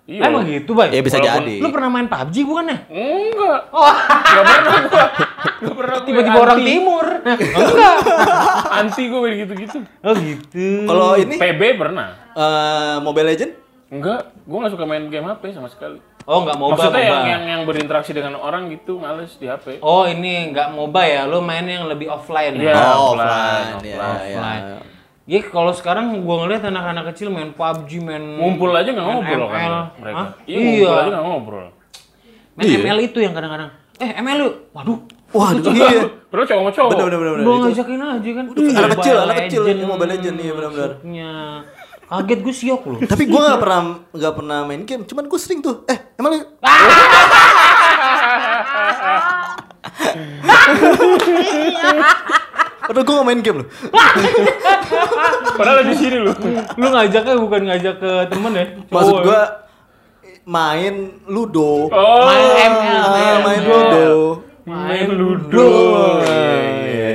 Iya. 0.03 0.27
Emang 0.27 0.43
gitu, 0.43 0.73
Bay? 0.73 0.91
Ya 0.91 0.99
bisa 0.99 1.15
Walaupun- 1.15 1.39
jadi. 1.39 1.55
Lu 1.57 1.69
pernah 1.71 1.89
main 1.89 2.07
PUBG 2.09 2.35
bukan 2.43 2.65
ya? 2.65 2.77
Enggak. 2.89 3.59
Oh, 3.71 3.87
Enggak 3.87 4.43
pernah 4.43 4.75
gua. 4.81 5.05
Enggak 5.61 5.75
pernah 5.77 5.95
gua. 5.95 6.03
tiba-tiba 6.03 6.39
orang 6.41 6.59
timur. 6.59 7.05
Enggak. 7.23 7.95
Anti 8.73 9.03
gue 9.07 9.29
gitu-gitu. 9.37 9.77
Oh 10.01 10.13
gitu. 10.17 10.67
Kalau 10.83 11.15
ini 11.15 11.35
PB 11.37 11.61
pernah. 11.77 12.07
eh, 12.33 12.95
Mobile 12.99 13.29
Legend 13.29 13.53
Enggak, 13.91 14.31
gue 14.41 14.55
gak 14.57 14.71
suka 14.71 14.87
main 14.87 15.03
game 15.05 15.27
HP 15.27 15.51
sama 15.51 15.67
sekali. 15.67 15.99
Oh, 16.23 16.37
enggak 16.39 16.55
MOBA, 16.55 16.71
Maksudnya 16.75 17.01
yang, 17.01 17.11
MOBA. 17.11 17.27
yang 17.27 17.43
yang 17.43 17.61
berinteraksi 17.65 18.11
dengan 18.11 18.33
orang 18.35 18.69
gitu 18.69 18.95
males 18.95 19.33
di 19.35 19.45
HP. 19.45 19.81
Oh, 19.81 20.05
ini 20.05 20.47
enggak 20.47 20.69
MOBA 20.69 21.01
ya? 21.03 21.21
Lu 21.25 21.39
main 21.39 21.63
yang 21.63 21.85
lebih 21.85 22.07
offline 22.07 22.55
Iya. 22.55 22.71
ya? 22.71 22.93
oh, 22.93 23.13
offline, 23.13 23.27
offline. 23.27 23.81
Ya, 23.83 23.95
offline. 23.97 24.21
ya. 24.21 24.37
Offline. 24.37 24.65
Ya 25.23 25.39
kalau 25.43 25.71
sekarang 25.71 26.05
gua 26.19 26.43
ngeliat 26.43 26.63
anak-anak 26.63 27.13
kecil 27.13 27.29
main 27.29 27.51
PUBG, 27.51 27.91
main 27.99 28.19
Ngumpul 28.35 28.69
aja 28.71 28.89
nggak 28.89 29.05
ngobrol 29.07 29.39
ML. 29.39 29.49
kan 29.49 29.71
mereka. 29.97 30.17
Hah? 30.17 30.27
Iya, 30.43 30.57
ngumpul 30.59 30.91
aja 30.91 31.09
nggak 31.09 31.25
ngobrol. 31.25 31.67
Main 32.51 32.65
Iya. 32.65 32.77
ML 32.79 32.99
itu 33.01 33.17
yang 33.21 33.33
kadang-kadang. 33.33 33.69
Eh, 33.97 34.11
ML 34.17 34.37
lu. 34.37 34.49
Waduh. 34.71 34.99
Wah, 35.31 35.49
iya. 35.71 36.03
Padahal 36.27 36.43
cowok 36.43 36.59
sama 36.59 36.71
cowok. 36.73 36.89
Bener 36.91 37.05
bener 37.07 37.31
bener. 37.31 37.45
Gua 37.47 37.55
ngajakin 37.63 38.01
aja 38.01 38.29
kan. 38.29 38.45
anak 38.51 38.89
kecil, 38.91 39.13
Mobile 39.15 39.23
anak 39.23 39.35
kecil, 39.47 39.61
yang 39.63 39.87
Mobile 39.87 40.09
Legend, 40.11 40.35
iya, 40.37 40.51
benar-benar. 40.51 40.89
masuknya. 40.91 41.31
Kaget 42.11 42.39
gue 42.43 42.51
siok 42.53 42.81
loh. 42.85 42.99
Tapi 43.01 43.23
gua 43.23 43.41
nggak 43.47 43.61
pernah 43.63 43.79
nggak 44.11 44.33
pernah 44.35 44.57
main 44.67 44.83
game. 44.83 45.07
Cuman 45.07 45.31
gua 45.31 45.39
sering 45.39 45.63
tuh. 45.63 45.87
Eh, 45.87 45.95
emang 46.19 46.35
lu- 46.35 46.49
Padahal 52.81 53.05
gua 53.05 53.15
nggak 53.15 53.27
main 53.27 53.41
game 53.41 53.57
loh. 53.63 53.67
Padahal 55.55 55.87
di 55.87 55.95
sini 55.95 56.17
loh. 56.19 56.35
Lu 56.75 56.85
ngajaknya 56.89 57.33
bukan 57.39 57.61
ngajak 57.69 57.95
ke 57.97 58.11
temen 58.27 58.51
ya? 58.51 58.65
Maksud 58.89 59.13
ya? 59.13 59.23
gua 59.23 59.41
main 60.43 60.93
ludo. 61.25 61.87
Oh. 61.87 62.25
Main 62.27 62.43
ML, 62.67 62.99
Ah, 62.99 63.07
main, 63.07 63.37
main 63.39 63.61
ludo. 63.63 64.09
Main 64.61 65.07
ludo. 65.09 65.69
Iya. 66.27 67.09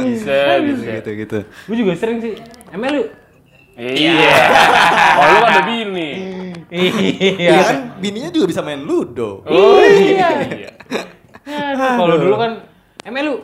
Bisa, 0.00 0.38
bisa. 0.62 0.86
Gitu 0.96 1.10
gitu. 1.18 1.38
Gue 1.66 1.76
juga 1.76 1.92
sering 1.94 2.18
sih. 2.22 2.34
ML 2.70 2.92
lu. 2.94 3.04
Iya. 3.80 4.12
Oh, 5.20 5.26
lu 5.26 5.40
ada 5.44 5.62
bini. 5.64 6.10
Iya 6.70 7.60
kan 7.66 7.76
bininya 7.98 8.30
juga 8.30 8.46
bisa 8.48 8.60
main 8.60 8.80
ludo. 8.80 9.40
Oh 9.44 9.80
iya. 9.80 10.48
iya. 10.48 10.70
Kalau 11.96 12.16
dulu 12.16 12.36
kan 12.36 12.64
ML 13.04 13.24
lu 13.24 13.34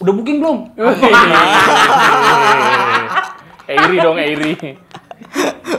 udah 0.00 0.12
booking 0.12 0.40
belum? 0.40 0.58
Eiri 3.70 3.96
dong, 4.02 4.18
Eiri. 4.18 4.52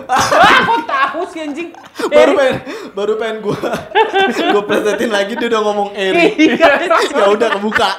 ah, 0.08 0.24
kok 0.64 0.80
tahu 0.88 1.22
sih 1.28 1.44
anjing? 1.44 1.70
baru 2.08 2.32
pengen 2.34 2.56
baru 2.94 3.14
pengen 3.20 3.38
gua 3.44 3.58
gua 4.56 4.64
presetin 4.64 5.12
lagi 5.12 5.34
dia 5.36 5.48
udah 5.48 5.62
ngomong 5.62 5.90
Eri 5.94 6.34
Iya. 6.34 6.88
ya 7.12 7.26
udah 7.30 7.50
kebuka 7.60 7.90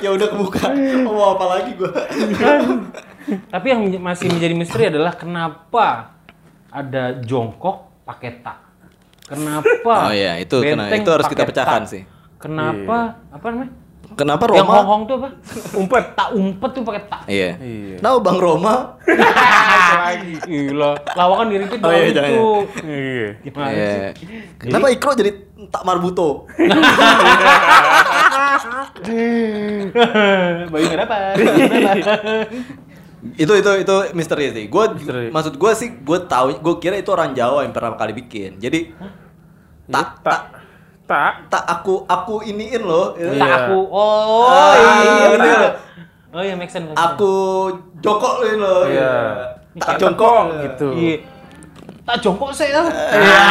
ya 0.00 0.10
udah 0.10 0.26
kebuka 0.26 0.62
mau 1.04 1.36
apa 1.36 1.44
lagi 1.48 1.70
gua 1.76 1.92
Tapi 3.24 3.66
yang 3.68 3.80
masih 3.98 4.26
menjadi 4.28 4.54
misteri 4.54 4.84
adalah 4.88 5.12
kenapa 5.12 6.16
ada 6.68 7.18
jongkok 7.18 7.76
pakai 8.02 8.40
tak? 8.40 8.58
Kenapa? 9.24 9.94
Oh 10.06 10.12
iya, 10.12 10.36
itu 10.36 10.58
kena- 10.58 10.86
benteng 10.86 11.00
itu 11.00 11.10
harus 11.10 11.26
kita 11.26 11.42
pakai 11.42 11.50
pecahkan 11.50 11.82
tak? 11.82 11.90
sih. 11.90 12.02
Kenapa? 12.36 12.98
Apa 13.28 13.46
namanya? 13.48 13.72
kenapa 14.12 14.44
Yang 14.44 14.60
Roma 14.60 14.74
hong-hong 14.76 15.02
tuh 15.02 15.16
apa? 15.16 15.28
umpet. 15.80 16.04
Tak 16.12 16.28
umpet 16.32 16.70
tuh 16.70 16.82
pakai 16.82 17.02
tak. 17.08 17.22
iya 17.26 17.56
Iya. 17.56 17.96
nah 17.98 18.12
bang 18.18 18.36
Roma 18.36 19.00
lagi. 19.94 20.36
Gila. 20.42 20.92
Lawakan 21.16 21.46
diri 21.48 21.64
itu 21.64 21.76
Oh 21.78 21.88
iya, 21.88 22.04
itu. 22.04 22.12
jangan 22.12 22.30
Iya. 22.84 23.28
Gimana 23.40 23.68
Iya. 23.70 23.88
sih? 24.12 24.28
kenapa 24.60 24.86
Ikro 24.90 25.10
jadi 25.14 25.32
tak 25.64 25.82
marbuto 25.82 26.44
Bayi 30.68 30.86
apa? 30.92 31.16
itu 33.32 33.52
itu 33.52 33.70
itu 33.78 33.94
misteri 34.12 34.50
sih 34.50 34.64
gua 34.66 34.90
Misteri. 34.90 35.28
maksud 35.28 35.54
gua 35.54 35.72
sih 35.72 35.94
gua 35.96 36.18
tahu 36.20 36.58
gua 36.58 36.74
kira 36.76 36.96
itu 36.96 37.08
orang 37.08 37.32
Jawa 37.32 37.62
yang 37.62 37.70
pertama 37.70 37.94
kali 37.94 38.12
bikin 38.12 38.58
jadi 38.58 38.90
tak 39.84 40.18
tak 40.20 40.42
Tak. 41.02 41.34
tak 41.46 41.60
aku 41.62 42.02
aku 42.04 42.40
iniin 42.42 42.80
loh 42.80 43.12
Tak 43.12 43.36
Iya. 43.36 43.68
aku. 43.68 43.78
Oh, 43.84 44.48
Ah, 44.48 44.72
iya. 44.72 45.26
bener. 45.28 45.36
bener. 45.36 45.70
Oh 46.30 46.40
iya, 46.40 46.54
make 46.54 46.66
sense. 46.66 46.88
make 46.88 46.94
sense. 46.94 47.04
aku 47.10 47.32
jongkokin 48.00 48.56
loh 48.56 48.86
Iya. 48.86 49.12
tak 49.76 49.98
jongkok 49.98 50.34
gitu. 50.62 50.88
Iya. 50.94 51.16
Tak 52.02 52.16
jongkok 52.18 52.50
saya. 52.50 52.80
Iya. 53.12 53.44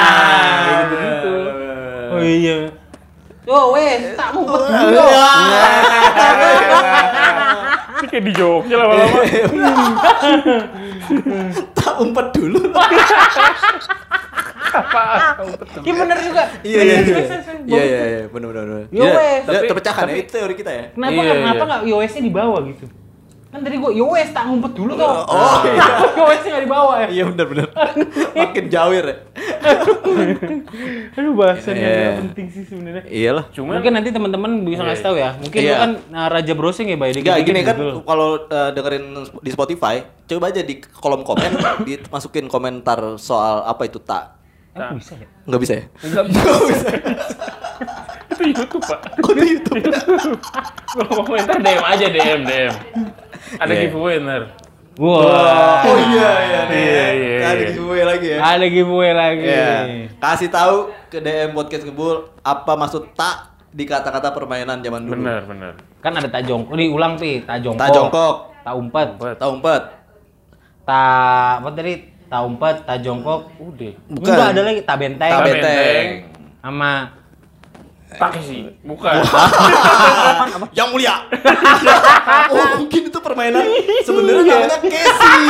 Kayak 0.58 0.82
gitu-gitu. 0.82 1.36
Oh 2.10 2.20
iya. 2.20 2.58
Yo 3.42 3.58
wes, 3.72 4.04
tak 4.16 4.28
ngumpet 4.32 4.62
dulu. 4.66 5.06
Iya. 8.02 8.08
Ini 8.08 8.08
kayak 8.10 8.26
di 8.26 8.34
Jogja 8.34 8.76
lama-lama. 8.76 9.20
Tak 11.74 11.94
umpet 12.00 12.28
dulu. 12.34 12.60
Iya 15.82 15.94
bener 15.96 16.18
juga. 16.22 16.44
Iya 16.62 16.80
iya 16.80 16.94
iya. 16.96 17.04
Serius, 17.04 17.28
serius, 17.28 17.46
serius. 17.46 17.68
Iya 17.68 17.82
iya 17.84 18.02
iya 18.08 18.22
benar 18.28 18.48
benar 18.50 18.64
benar. 18.64 18.84
Yo, 18.88 19.04
Iya, 19.04 19.12
wes. 19.12 19.42
dia 19.42 19.52
Tapi- 19.52 19.68
terpecahkan 19.70 20.06
ya 20.08 20.16
itu 20.18 20.32
teori 20.32 20.56
kita 20.56 20.72
ya. 20.72 20.86
Kenapa 20.92 21.12
Iya, 21.12 21.22
iya. 21.24 21.34
kenapa 21.36 21.64
nggak 21.66 21.82
iOS-nya 21.86 22.22
di 22.22 22.32
bawah 22.32 22.62
gitu? 22.66 22.86
Kan 23.52 23.60
tadi 23.62 23.76
gua 23.78 23.92
iOS 23.92 24.30
tak 24.32 24.44
ngumpet 24.48 24.72
dulu 24.72 24.92
tuh. 24.96 25.08
Oh, 25.28 25.60
iya. 25.68 25.84
iOS-nya 26.18 26.50
nggak 26.50 26.64
di 26.64 26.72
bawah 26.72 26.96
ya. 26.98 27.08
Iya 27.12 27.24
benar 27.28 27.46
benar. 27.46 27.68
Makin 28.32 28.66
jawir 28.66 29.04
ya. 29.04 29.16
Aduh 31.18 31.34
bahasannya 31.34 31.82
Iya. 31.82 31.94
nggak 31.94 32.20
penting 32.28 32.48
sih 32.50 32.64
sebenarnya. 32.64 33.04
Iyalah. 33.06 33.46
Cuman 33.52 33.74
Mungkin 33.78 33.94
nanti 33.94 34.10
teman-teman 34.10 34.52
bisa 34.64 34.82
ngasih 34.82 35.04
tahu 35.04 35.16
ya. 35.16 35.30
Mungkin 35.38 35.60
Iya. 35.60 35.70
lu 35.70 35.76
kan 35.78 35.92
uh, 36.12 36.28
raja 36.28 36.54
browsing 36.54 36.88
ya, 36.88 36.98
Bay. 36.98 37.12
Dikit-dikit 37.12 37.46
gini 37.46 37.62
kan 37.62 37.76
kalau 38.02 38.30
uh, 38.42 38.70
dengerin 38.72 39.06
di 39.38 39.50
Spotify, 39.50 39.96
coba 40.26 40.46
aja 40.48 40.62
di 40.62 40.76
kolom 40.82 41.22
komen 41.22 41.52
dimasukin 41.88 42.46
komentar 42.46 42.98
soal 43.16 43.64
apa 43.64 43.84
itu 43.84 44.00
tak. 44.00 44.38
Aku 44.72 44.96
bisa 44.96 45.14
ya? 45.14 45.28
Enggak 45.44 45.60
bisa 45.60 45.74
ya? 45.76 45.84
Enggak 46.02 46.26
bisa. 46.26 46.44
itu 48.32 48.44
YouTube, 48.48 48.80
Pak. 48.82 49.00
Oh, 49.20 49.34
di 49.36 49.48
YouTube. 49.52 49.84
Kalau 50.88 51.22
komentar 51.22 51.60
DM 51.60 51.84
aja 51.84 52.06
DM 52.08 52.42
DM. 52.42 52.74
Ada 53.60 53.68
Iya. 53.70 53.82
giveaway 53.86 54.16
ntar. 54.18 54.44
Wah. 55.00 55.88
Oh 55.88 55.96
iya 55.96 56.30
iya 56.44 56.60
nih. 56.68 56.84
Iya, 56.84 57.06
iya, 57.16 57.36
Ada 57.48 57.64
iya. 57.64 57.70
giveaway 57.72 58.04
lagi 58.04 58.28
ya. 58.28 58.38
Ada 58.44 58.66
giveaway 58.68 59.12
lagi. 59.16 59.48
Iya. 59.48 59.72
Kasih 60.20 60.50
tahu 60.52 60.76
ke 61.08 61.24
DM 61.24 61.56
podcast 61.56 61.88
ngebul 61.88 62.28
apa 62.44 62.72
maksud 62.76 63.16
tak 63.16 63.56
di 63.72 63.88
kata-kata 63.88 64.36
permainan 64.36 64.84
zaman 64.84 65.08
dulu. 65.08 65.24
Bener 65.24 65.42
bener. 65.48 65.74
Kan 66.04 66.12
ada 66.20 66.28
tak 66.28 66.44
jongkok. 66.44 66.76
Diulang 66.76 67.16
pi, 67.16 67.40
tak 67.48 67.64
jongkok. 67.64 67.80
Tak 67.80 67.90
jongkok, 67.96 68.36
Tak 68.68 68.74
umpet. 68.76 69.10
Tak 69.40 69.48
umpet. 69.48 69.82
Tak 70.84 71.54
apa 71.64 71.70
tadi? 71.72 71.94
Tak 72.28 72.42
umpet, 72.48 72.76
tak 72.84 72.98
jongkok. 73.00 73.42
udah. 73.60 73.94
Bukan. 74.12 74.28
Enggak 74.28 74.48
ada 74.52 74.62
lagi 74.64 74.82
tak 74.84 74.98
benteng. 75.00 75.32
Tak 75.32 75.42
benteng. 75.48 76.08
benteng. 76.68 77.12
Sama 78.12 78.28
Taksi. 78.28 78.60
Bukan. 78.84 79.24
Yang 80.78 80.88
mulia. 80.92 81.16
oh, 82.52 82.68
mungkin 82.84 83.02
itu 83.08 83.20
permainan 83.24 83.64
sebenarnya 84.04 84.68
namanya 84.68 84.80
Casey. 84.84 85.42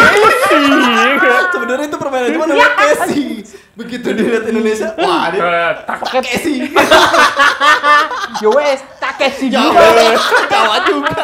sebenarnya 1.49 1.85
itu 1.89 1.97
permainan 1.97 2.29
cuma 2.37 2.45
namanya 2.45 2.71
Casey. 2.77 3.25
Begitu 3.71 4.07
dilihat 4.13 4.45
Indonesia, 4.45 4.93
wah 4.99 5.33
dia 5.33 5.41
Eh, 5.41 5.71
tak 5.89 5.97
pakai 6.05 6.21
Casey. 6.21 6.69
Yo 8.45 8.53
wes, 8.53 8.85
tak 9.01 9.17
kasih 9.17 9.49
Jawa, 9.49 9.73
juga. 9.73 9.85
Jawa 10.45 10.77
juga. 10.85 11.23